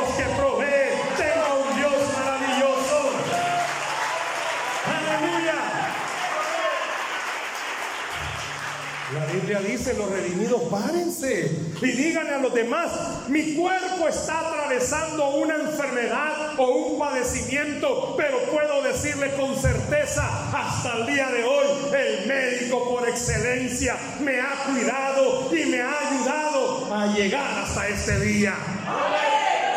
La 9.13 9.23
Biblia 9.27 9.59
dice, 9.59 9.93
los 9.93 10.09
redimidos, 10.09 10.63
párense 10.63 11.51
y 11.79 11.91
díganle 11.91 12.33
a 12.33 12.37
los 12.39 12.51
demás, 12.55 12.91
mi 13.27 13.53
cuerpo 13.53 14.07
está 14.07 14.39
atravesando 14.39 15.35
una 15.35 15.55
enfermedad 15.57 16.57
o 16.57 16.69
un 16.69 16.99
padecimiento, 16.99 18.15
pero 18.17 18.39
puedo 18.51 18.81
decirle 18.81 19.31
con 19.35 19.55
certeza, 19.55 20.27
hasta 20.51 20.97
el 20.97 21.05
día 21.05 21.29
de 21.29 21.43
hoy, 21.43 21.67
el 21.93 22.25
médico 22.25 22.89
por 22.89 23.07
excelencia 23.07 23.95
me 24.21 24.41
ha 24.41 24.55
cuidado 24.65 25.55
y 25.55 25.65
me 25.65 25.81
ha 25.81 25.99
ayudado 25.99 26.95
a 26.95 27.13
llegar 27.13 27.59
hasta 27.59 27.87
este 27.87 28.19
día. 28.21 28.55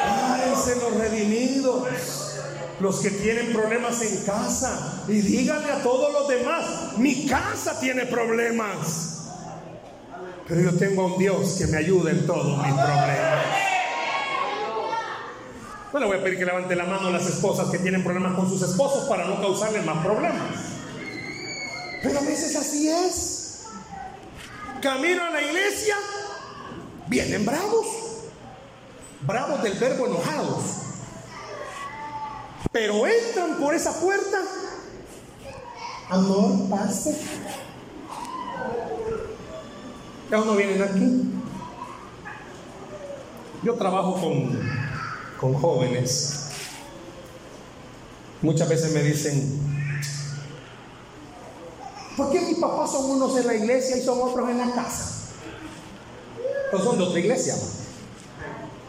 Párense 0.09 0.77
los 0.77 0.95
redimidos 0.95 2.29
los 2.81 3.01
que 3.01 3.11
tienen 3.11 3.53
problemas 3.53 4.01
en 4.03 4.25
casa 4.25 5.03
y 5.09 5.21
díganle 5.21 5.71
a 5.71 5.83
todos 5.83 6.13
los 6.13 6.29
demás, 6.29 6.97
mi 6.97 7.27
casa 7.27 7.79
tiene 7.79 8.07
problemas. 8.07 9.18
Pero 10.49 10.63
yo 10.63 10.79
tengo 10.79 11.03
a 11.03 11.07
un 11.07 11.19
Dios 11.19 11.57
que 11.59 11.67
me 11.67 11.77
ayuda 11.77 12.11
en 12.11 12.27
todos 12.27 12.57
mis 12.57 12.73
problemas. 12.73 13.47
No 15.93 16.07
voy 16.07 16.17
a 16.17 16.23
pedir 16.23 16.39
que 16.39 16.45
levante 16.45 16.77
la 16.77 16.85
mano 16.85 17.09
a 17.09 17.11
las 17.11 17.27
esposas 17.27 17.71
que 17.71 17.79
tienen 17.79 18.05
problemas 18.05 18.35
con 18.35 18.49
sus 18.49 18.63
esposos 18.63 19.09
para 19.09 19.25
no 19.25 19.41
causarles 19.41 19.85
más 19.85 20.05
problemas. 20.05 20.55
Pero 22.03 22.19
a 22.19 22.23
veces 22.23 22.55
así 22.57 22.89
es. 22.89 23.65
Camino 24.81 25.25
a 25.25 25.31
la 25.31 25.43
iglesia, 25.43 25.97
vienen 27.09 27.45
bravos. 27.45 27.87
Bravos 29.23 29.63
del 29.63 29.75
verbo 29.75 30.07
enojados. 30.07 30.63
Pero 32.71 33.07
entran 33.07 33.59
por 33.59 33.75
esa 33.75 33.93
puerta. 34.01 34.39
Amor, 36.11 36.71
pase 36.71 37.19
ya 40.31 40.41
uno 40.43 40.57
vienen 40.57 40.83
aquí. 40.83 41.23
Yo 43.63 43.75
trabajo 43.75 44.15
con, 44.15 44.59
con 45.41 45.55
jóvenes. 45.55 46.51
Muchas 48.41 48.69
veces 48.69 48.93
me 48.93 49.03
dicen, 49.03 49.61
¿por 52.17 52.31
qué 52.31 52.41
mis 52.41 52.59
papás 52.59 52.93
son 52.93 53.11
unos 53.11 53.37
en 53.37 53.47
la 53.47 53.55
iglesia 53.55 53.97
y 53.97 54.03
son 54.03 54.21
otros 54.23 54.49
en 54.49 54.59
la 54.59 54.73
casa? 54.75 55.33
Pues 56.71 56.85
son 56.85 56.99
de 56.99 57.05
otra 57.05 57.19
iglesia. 57.19 57.55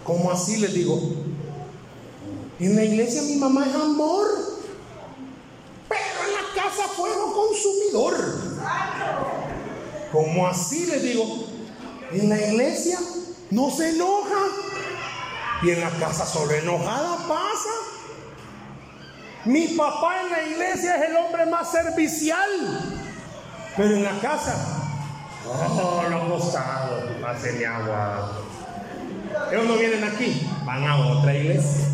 ¿Cómo 0.03 0.31
así 0.31 0.57
les 0.57 0.73
digo? 0.73 0.99
En 2.59 2.75
la 2.75 2.83
iglesia 2.83 3.21
mi 3.23 3.37
mamá 3.37 3.65
es 3.65 3.73
amor, 3.73 4.27
pero 5.87 6.27
en 6.27 6.33
la 6.33 6.63
casa 6.63 6.87
fuego 6.89 7.33
consumidor. 7.33 8.15
Como 10.11 10.47
así 10.47 10.85
les 10.85 11.03
digo, 11.03 11.45
En 12.11 12.29
la 12.29 12.37
iglesia 12.39 12.97
no 13.51 13.69
se 13.69 13.89
enoja. 13.91 14.45
Y 15.61 15.71
en 15.71 15.81
la 15.81 15.89
casa 15.91 16.25
solo 16.25 16.53
enojada 16.53 17.17
pasa. 17.27 17.69
Mi 19.45 19.67
papá 19.69 20.21
en 20.21 20.31
la 20.31 20.43
iglesia 20.43 20.95
es 20.95 21.09
el 21.09 21.17
hombre 21.17 21.45
más 21.45 21.71
servicial. 21.71 22.49
Pero 23.77 23.95
en 23.95 24.03
la 24.03 24.19
casa, 24.19 24.55
oh, 25.47 26.03
lo 26.09 26.29
costado, 26.29 27.09
mi 27.57 27.63
agua. 27.63 28.41
Ellos 29.51 29.65
no 29.65 29.75
vienen 29.75 30.03
aquí, 30.03 30.47
van 30.65 30.83
a 30.83 30.97
otra 30.97 31.35
iglesia. 31.35 31.87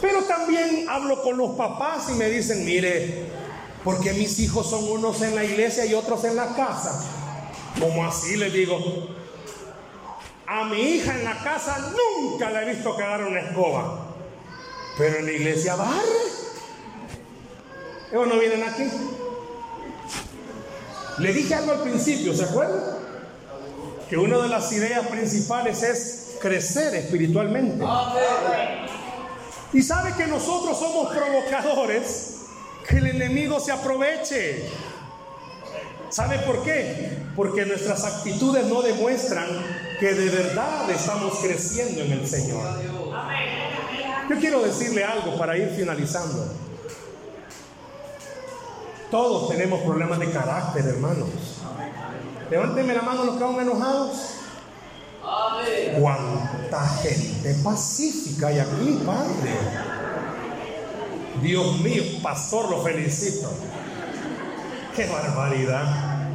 Pero 0.00 0.22
también 0.24 0.86
hablo 0.88 1.22
con 1.22 1.36
los 1.36 1.56
papás 1.56 2.08
y 2.10 2.12
me 2.12 2.28
dicen, 2.28 2.64
mire, 2.64 3.26
porque 3.84 4.12
mis 4.12 4.38
hijos 4.40 4.68
son 4.68 4.88
unos 4.88 5.22
en 5.22 5.34
la 5.34 5.44
iglesia 5.44 5.86
y 5.86 5.94
otros 5.94 6.24
en 6.24 6.36
la 6.36 6.54
casa. 6.54 7.04
Como 7.80 8.04
así 8.04 8.36
les 8.36 8.52
digo, 8.52 8.78
a 10.46 10.64
mi 10.64 10.80
hija 10.80 11.14
en 11.14 11.24
la 11.24 11.38
casa 11.42 11.92
nunca 11.92 12.50
la 12.50 12.62
he 12.62 12.74
visto 12.74 12.96
quedar 12.96 13.22
una 13.24 13.40
escoba. 13.40 14.06
Pero 14.96 15.18
en 15.18 15.26
la 15.26 15.32
iglesia 15.32 15.76
barre. 15.76 16.02
Ellos 18.10 18.26
no 18.26 18.38
vienen 18.38 18.62
aquí. 18.62 18.84
Le 21.18 21.32
dije 21.32 21.54
algo 21.54 21.72
al 21.72 21.82
principio, 21.82 22.34
¿se 22.34 22.44
acuerdan? 22.44 22.80
Que 24.08 24.16
una 24.16 24.38
de 24.38 24.48
las 24.48 24.72
ideas 24.72 25.06
principales 25.08 25.82
es 25.82 26.36
crecer 26.40 26.94
espiritualmente. 26.94 27.84
Y 29.72 29.82
sabe 29.82 30.14
que 30.16 30.26
nosotros 30.26 30.78
somos 30.78 31.14
provocadores, 31.14 32.37
que 32.88 32.98
el 32.98 33.06
enemigo 33.06 33.60
se 33.60 33.70
aproveche. 33.70 34.64
¿Sabe 36.08 36.38
por 36.38 36.62
qué? 36.62 37.18
Porque 37.36 37.66
nuestras 37.66 38.02
actitudes 38.04 38.66
no 38.66 38.80
demuestran 38.80 39.46
que 40.00 40.14
de 40.14 40.30
verdad 40.30 40.90
estamos 40.90 41.38
creciendo 41.40 42.00
en 42.00 42.12
el 42.12 42.26
Señor. 42.26 42.66
Yo 44.30 44.38
quiero 44.38 44.62
decirle 44.62 45.04
algo 45.04 45.36
para 45.36 45.56
ir 45.58 45.68
finalizando. 45.76 46.46
Todos 49.10 49.50
tenemos 49.50 49.80
problemas 49.82 50.18
de 50.18 50.30
carácter, 50.30 50.86
hermanos. 50.86 51.28
Levánteme 52.50 52.94
la 52.94 53.02
mano 53.02 53.24
los 53.24 53.36
que 53.36 53.44
van 53.44 53.60
enojados. 53.60 54.34
Cuánta 56.00 56.88
gente 57.02 57.54
pacífica 57.62 58.48
hay 58.48 58.58
aquí, 58.60 59.02
Padre. 59.04 59.87
Dios 61.42 61.78
mío, 61.80 62.02
pastor, 62.22 62.70
lo 62.70 62.82
felicito. 62.82 63.50
Qué 64.94 65.06
barbaridad. 65.06 66.28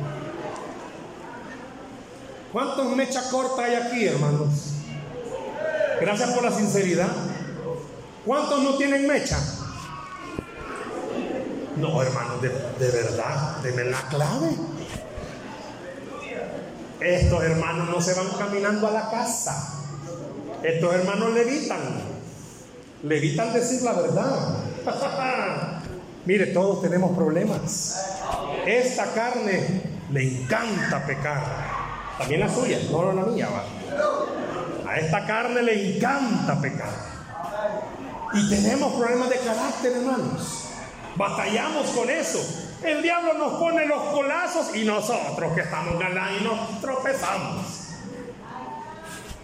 ¿Cuántos 2.52 2.96
mecha 2.96 3.30
corta 3.30 3.64
hay 3.64 3.76
aquí, 3.76 4.06
hermanos? 4.06 4.50
Gracias 6.00 6.32
por 6.32 6.44
la 6.44 6.52
sinceridad. 6.52 7.10
¿Cuántos 8.26 8.62
no 8.64 8.76
tienen 8.76 9.08
mecha? 9.08 9.38
No, 11.78 12.02
hermanos, 12.02 12.42
de, 12.42 12.50
de 12.50 12.92
verdad, 12.92 13.58
denme 13.64 13.86
la 13.86 14.02
clave. 14.08 14.56
Estos 17.02 17.44
hermanos 17.44 17.90
no 17.90 18.00
se 18.00 18.14
van 18.14 18.30
caminando 18.38 18.88
a 18.88 18.92
la 18.92 19.10
casa. 19.10 19.82
Estos 20.64 20.94
hermanos 20.94 21.34
levitan. 21.34 21.80
Levitan 23.04 23.52
decir 23.52 23.82
la 23.82 23.94
verdad. 23.94 24.63
Mire, 26.26 26.48
todos 26.48 26.82
tenemos 26.82 27.16
problemas. 27.16 28.06
Esta 28.66 29.14
carne 29.14 29.82
le 30.12 30.24
encanta 30.24 31.06
pecar. 31.06 31.44
También 32.18 32.42
la 32.42 32.50
suya, 32.50 32.80
no 32.92 33.12
la 33.12 33.26
mía. 33.26 33.50
Va. 33.50 34.92
A 34.92 34.98
esta 34.98 35.26
carne 35.26 35.64
le 35.64 35.96
encanta 35.96 36.62
pecar. 36.62 37.14
Y 38.34 38.50
tenemos 38.50 38.94
problemas 38.94 39.30
de 39.30 39.38
carácter, 39.38 39.94
hermanos. 39.94 40.66
Batallamos 41.16 41.88
con 41.90 42.10
eso. 42.10 42.40
El 42.84 43.02
diablo 43.02 43.34
nos 43.36 43.54
pone 43.54 43.86
los 43.86 44.02
colazos 44.14 44.76
y 44.76 44.84
nosotros 44.84 45.54
que 45.54 45.62
estamos 45.62 46.00
galán 46.00 46.36
y 46.40 46.44
nos 46.44 46.82
tropezamos. 46.82 47.66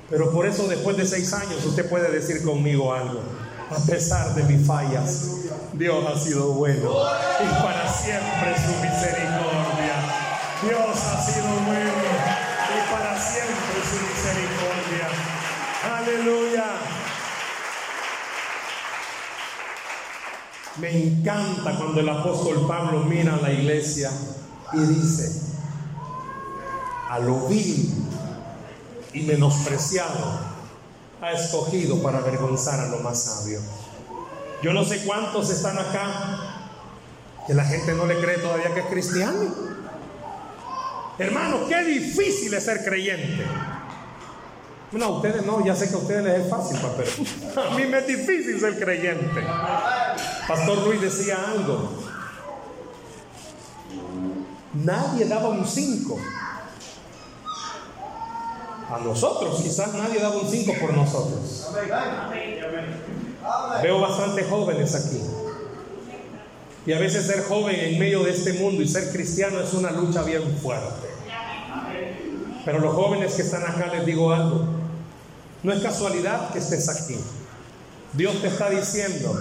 Pero 0.09 0.31
por 0.31 0.45
eso 0.45 0.67
después 0.67 0.97
de 0.97 1.05
seis 1.05 1.31
años 1.33 1.63
usted 1.65 1.87
puede 1.87 2.11
decir 2.11 2.43
conmigo 2.43 2.93
algo. 2.93 3.21
A 3.71 3.79
pesar 3.85 4.33
de 4.33 4.43
mis 4.43 4.65
fallas, 4.65 5.27
Dios 5.73 6.03
ha 6.07 6.19
sido 6.19 6.53
bueno 6.53 6.89
y 7.39 7.63
para 7.63 7.87
siempre 7.87 8.55
su 8.55 8.71
misericordia. 8.81 9.95
Dios 10.63 10.97
ha 11.05 11.21
sido 11.21 11.47
bueno 11.67 11.91
y 12.75 12.91
para 12.91 13.19
siempre 13.19 13.75
su 13.87 13.97
misericordia. 14.07 15.07
Aleluya. 15.97 16.65
Me 20.77 21.03
encanta 21.03 21.77
cuando 21.77 21.99
el 21.99 22.09
apóstol 22.09 22.65
Pablo 22.67 23.03
mira 23.03 23.35
a 23.35 23.41
la 23.41 23.51
iglesia 23.51 24.09
y 24.73 24.79
dice, 24.79 25.41
a 27.07 27.19
lo 27.19 27.47
vil 27.47 27.93
y 29.13 29.21
menospreciado 29.21 30.58
ha 31.21 31.31
escogido 31.31 32.01
para 32.01 32.19
avergonzar 32.19 32.79
a 32.79 32.87
lo 32.87 32.99
más 32.99 33.23
sabio. 33.23 33.59
Yo 34.61 34.73
no 34.73 34.83
sé 34.83 35.03
cuántos 35.05 35.49
están 35.49 35.77
acá 35.77 36.65
que 37.47 37.53
la 37.53 37.63
gente 37.63 37.93
no 37.93 38.05
le 38.05 38.19
cree 38.19 38.37
todavía 38.37 38.73
que 38.73 38.81
es 38.81 38.85
cristiano. 38.87 39.53
Hermano, 41.17 41.67
qué 41.67 41.83
difícil 41.83 42.53
es 42.53 42.63
ser 42.63 42.83
creyente. 42.83 43.45
No, 44.91 45.05
a 45.05 45.09
ustedes 45.17 45.45
no, 45.45 45.63
ya 45.63 45.75
sé 45.75 45.87
que 45.89 45.95
a 45.95 45.97
ustedes 45.97 46.23
les 46.23 46.45
es 46.45 46.49
fácil, 46.49 46.79
pero 46.97 47.69
a 47.69 47.75
mí 47.75 47.85
me 47.85 47.99
es 47.99 48.07
difícil 48.07 48.59
ser 48.59 48.79
creyente. 48.79 49.43
Pastor 50.47 50.77
Luis 50.85 51.01
decía 51.01 51.37
algo. 51.51 51.91
Nadie 54.73 55.25
daba 55.25 55.49
un 55.49 55.65
5. 55.65 56.19
A 58.89 58.97
nosotros, 58.99 59.61
quizás 59.61 59.93
nadie 59.93 60.19
daba 60.19 60.37
un 60.37 60.49
5 60.49 60.73
por 60.79 60.93
nosotros. 60.93 61.69
Veo 63.83 63.99
bastantes 63.99 64.47
jóvenes 64.49 64.95
aquí. 64.95 65.21
Y 66.85 66.93
a 66.93 66.99
veces 66.99 67.27
ser 67.27 67.43
joven 67.43 67.75
en 67.75 67.99
medio 67.99 68.23
de 68.23 68.31
este 68.31 68.53
mundo 68.53 68.81
y 68.81 68.87
ser 68.87 69.11
cristiano 69.11 69.59
es 69.61 69.73
una 69.73 69.91
lucha 69.91 70.23
bien 70.23 70.57
fuerte. 70.57 71.07
Pero 72.65 72.79
los 72.79 72.95
jóvenes 72.95 73.33
que 73.33 73.43
están 73.43 73.63
acá 73.63 73.87
les 73.93 74.05
digo 74.05 74.31
algo. 74.31 74.65
No 75.61 75.73
es 75.73 75.81
casualidad 75.83 76.51
que 76.51 76.59
estés 76.59 76.89
aquí. 76.89 77.17
Dios 78.13 78.41
te 78.41 78.47
está 78.47 78.69
diciendo 78.69 79.37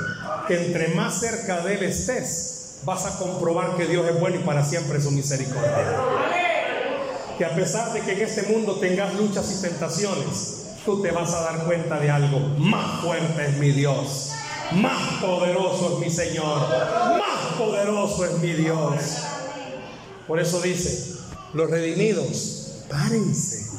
que 0.47 0.67
entre 0.67 0.89
más 0.89 1.21
cerca 1.21 1.61
de 1.63 1.77
Él 1.77 1.85
estés, 1.85 2.81
vas 2.85 3.07
a 3.07 3.19
comprobar 3.19 3.77
que 3.77 3.87
Dios 3.87 4.07
es 4.09 4.21
bueno 4.21 4.37
y 4.37 4.41
para 4.41 4.63
siempre 4.65 5.01
su 5.01 5.11
misericordia. 5.11 6.38
Que 7.39 7.45
a 7.45 7.55
pesar 7.55 7.93
de 7.93 8.01
que 8.01 8.13
en 8.13 8.23
este 8.23 8.43
mundo 8.53 8.77
tengas 8.81 9.15
luchas 9.15 9.57
y 9.57 9.63
tentaciones, 9.63 10.65
tú 10.85 11.01
te 11.01 11.13
vas 11.13 11.33
a 11.33 11.43
dar 11.43 11.65
cuenta 11.65 12.01
de 12.01 12.11
algo. 12.11 12.41
Más 12.59 13.01
fuerte 13.01 13.47
es 13.47 13.57
mi 13.59 13.71
Dios. 13.71 14.33
Más 14.73 15.23
poderoso 15.23 15.95
es 15.95 15.99
mi 16.01 16.11
Señor. 16.11 16.61
Más 17.17 17.55
poderoso 17.57 18.25
es 18.25 18.39
mi 18.39 18.53
Dios. 18.53 18.95
Por 20.27 20.41
eso 20.41 20.61
dice, 20.61 21.15
los 21.55 21.71
redimidos, 21.71 22.83
párense 22.91 23.71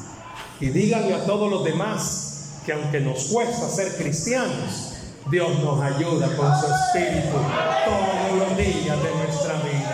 y 0.59 0.69
díganle 0.69 1.13
a 1.13 1.25
todos 1.25 1.49
los 1.49 1.63
demás 1.63 2.61
que 2.65 2.73
aunque 2.73 2.99
nos 2.99 3.25
cuesta 3.25 3.69
ser 3.69 3.95
cristianos, 3.97 4.93
Dios 5.29 5.59
nos 5.59 5.81
ayuda 5.81 6.35
con 6.35 6.51
su 6.59 6.65
espíritu 6.65 7.37
todos 7.85 8.39
los 8.39 8.57
días 8.57 8.97
de 9.03 9.15
nuestra 9.15 9.53
vida. 9.61 9.88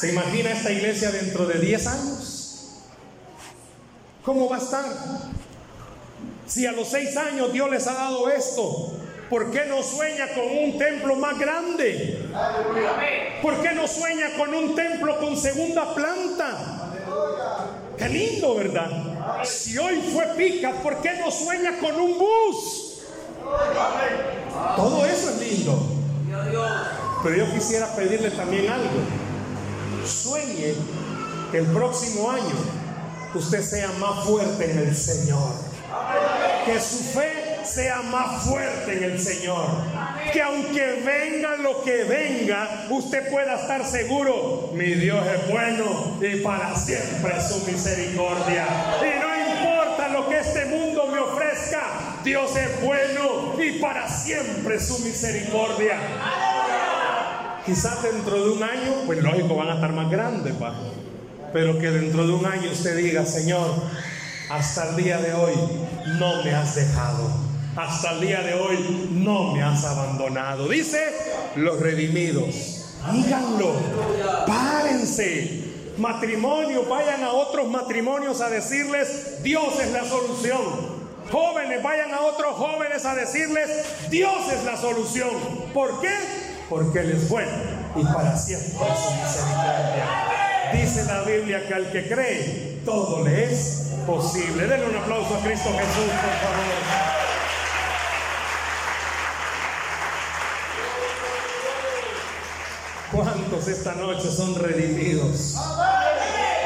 ¿Se 0.00 0.08
imagina 0.08 0.52
esta 0.52 0.70
iglesia 0.70 1.10
dentro 1.10 1.44
de 1.44 1.58
10 1.58 1.86
años? 1.86 2.70
¿Cómo 4.24 4.48
va 4.48 4.56
a 4.56 4.58
estar? 4.58 4.84
Si 6.46 6.64
a 6.64 6.72
los 6.72 6.88
6 6.88 7.18
años 7.18 7.52
Dios 7.52 7.70
les 7.70 7.86
ha 7.86 7.92
dado 7.92 8.30
esto, 8.30 8.94
¿por 9.28 9.50
qué 9.50 9.66
no 9.66 9.82
sueña 9.82 10.28
con 10.28 10.46
un 10.56 10.78
templo 10.78 11.16
más 11.16 11.38
grande? 11.38 12.18
¿Por 13.42 13.60
qué 13.60 13.72
no 13.72 13.86
sueña 13.86 14.30
con 14.38 14.54
un 14.54 14.74
templo 14.74 15.18
con 15.18 15.36
segunda 15.36 15.94
planta? 15.94 16.94
Qué 17.98 18.08
lindo, 18.08 18.54
¿verdad? 18.54 19.44
Si 19.44 19.76
hoy 19.76 20.00
fue 20.14 20.24
pica, 20.34 20.72
¿por 20.82 21.02
qué 21.02 21.12
no 21.18 21.30
sueña 21.30 21.78
con 21.78 22.00
un 22.00 22.18
bus? 22.18 23.02
Todo 24.76 25.04
eso 25.04 25.28
es 25.28 25.40
lindo. 25.40 25.78
Pero 27.22 27.36
yo 27.36 27.52
quisiera 27.52 27.94
pedirle 27.94 28.30
también 28.30 28.66
algo. 28.66 29.19
Sueñe 30.10 30.74
que 31.50 31.58
el 31.58 31.66
próximo 31.66 32.30
año 32.30 32.56
usted 33.34 33.62
sea 33.62 33.88
más 33.98 34.24
fuerte 34.24 34.70
en 34.70 34.78
el 34.78 34.96
Señor. 34.96 35.52
Que 36.64 36.80
su 36.80 36.98
fe 36.98 37.60
sea 37.64 38.02
más 38.02 38.42
fuerte 38.44 38.96
en 38.96 39.04
el 39.04 39.20
Señor. 39.20 39.66
Que 40.32 40.42
aunque 40.42 41.02
venga 41.04 41.56
lo 41.56 41.82
que 41.82 42.04
venga, 42.04 42.86
usted 42.90 43.30
pueda 43.30 43.60
estar 43.60 43.84
seguro, 43.86 44.70
mi 44.74 44.94
Dios 44.94 45.24
es 45.26 45.48
bueno 45.48 46.18
y 46.20 46.36
para 46.36 46.76
siempre 46.76 47.40
su 47.40 47.64
misericordia. 47.70 48.66
Y 49.00 49.20
no 49.20 49.58
importa 49.58 50.08
lo 50.08 50.28
que 50.28 50.38
este 50.38 50.66
mundo 50.66 51.06
me 51.06 51.18
ofrezca, 51.18 51.82
Dios 52.24 52.54
es 52.56 52.82
bueno 52.82 53.54
y 53.60 53.78
para 53.78 54.08
siempre 54.08 54.80
su 54.80 54.98
misericordia. 55.00 56.49
Quizás 57.66 58.02
dentro 58.02 58.42
de 58.44 58.50
un 58.50 58.62
año, 58.62 58.92
pues 59.06 59.22
lógico, 59.22 59.54
van 59.54 59.68
a 59.68 59.74
estar 59.74 59.92
más 59.92 60.10
grandes, 60.10 60.54
pa. 60.54 60.74
Pero 61.52 61.78
que 61.78 61.90
dentro 61.90 62.26
de 62.26 62.32
un 62.32 62.46
año 62.46 62.70
usted 62.70 62.96
diga, 62.96 63.26
Señor, 63.26 63.70
hasta 64.50 64.90
el 64.90 64.96
día 64.96 65.18
de 65.18 65.32
hoy 65.34 65.54
no 66.18 66.42
me 66.42 66.54
has 66.54 66.74
dejado. 66.74 67.30
Hasta 67.76 68.12
el 68.12 68.20
día 68.20 68.40
de 68.40 68.54
hoy 68.54 69.08
no 69.12 69.52
me 69.52 69.62
has 69.62 69.84
abandonado. 69.84 70.68
Dice 70.68 71.00
los 71.56 71.80
redimidos. 71.80 72.94
Díganlo. 73.12 73.74
Párense. 74.46 75.70
Matrimonio, 75.98 76.84
vayan 76.88 77.22
a 77.22 77.32
otros 77.32 77.68
matrimonios 77.68 78.40
a 78.40 78.48
decirles, 78.48 79.42
Dios 79.42 79.78
es 79.80 79.92
la 79.92 80.04
solución. 80.04 81.00
Jóvenes, 81.30 81.82
vayan 81.82 82.12
a 82.14 82.22
otros 82.22 82.56
jóvenes 82.56 83.04
a 83.04 83.14
decirles, 83.14 83.70
Dios 84.08 84.52
es 84.52 84.64
la 84.64 84.76
solución. 84.76 85.30
¿Por 85.74 86.00
qué? 86.00 86.08
Porque 86.70 87.00
Él 87.00 87.10
es 87.10 87.28
bueno 87.28 87.50
y 87.96 88.04
para 88.04 88.36
siempre 88.36 88.68
su 88.70 89.14
misericordia. 89.14 90.06
Dice 90.72 91.04
la 91.04 91.22
Biblia 91.22 91.66
que 91.66 91.74
al 91.74 91.90
que 91.90 92.08
cree, 92.08 92.80
todo 92.84 93.24
le 93.24 93.52
es 93.52 93.88
posible. 94.06 94.68
Denle 94.68 94.86
un 94.86 94.96
aplauso 94.96 95.34
a 95.34 95.40
Cristo 95.40 95.68
Jesús, 95.70 96.04
por 96.04 96.32
favor. 96.40 97.10
¿Cuántos 103.12 103.66
esta 103.66 103.94
noche 103.96 104.30
son 104.30 104.54
redimidos? 104.54 105.56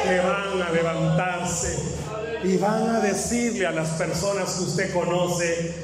Que 0.02 0.20
van 0.20 0.60
a 0.60 0.70
levantarse 0.70 1.78
y 2.42 2.58
van 2.58 2.96
a 2.96 3.00
decirle 3.00 3.66
a 3.66 3.70
las 3.70 3.88
personas 3.92 4.50
que 4.50 4.64
usted 4.64 4.92
conoce, 4.92 5.74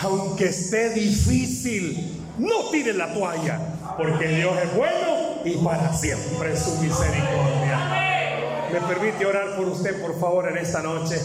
aunque 0.00 0.46
esté 0.46 0.90
difícil, 0.90 2.19
no 2.40 2.70
tire 2.70 2.94
la 2.94 3.12
toalla, 3.12 3.58
porque 3.96 4.28
Dios 4.28 4.56
es 4.62 4.74
bueno 4.74 5.40
y 5.44 5.56
para 5.62 5.92
siempre 5.92 6.56
su 6.56 6.70
misericordia. 6.82 8.00
¿Me 8.72 8.80
permite 8.80 9.26
orar 9.26 9.56
por 9.56 9.68
usted, 9.68 10.00
por 10.00 10.18
favor, 10.18 10.48
en 10.48 10.56
esta 10.56 10.80
noche? 10.82 11.16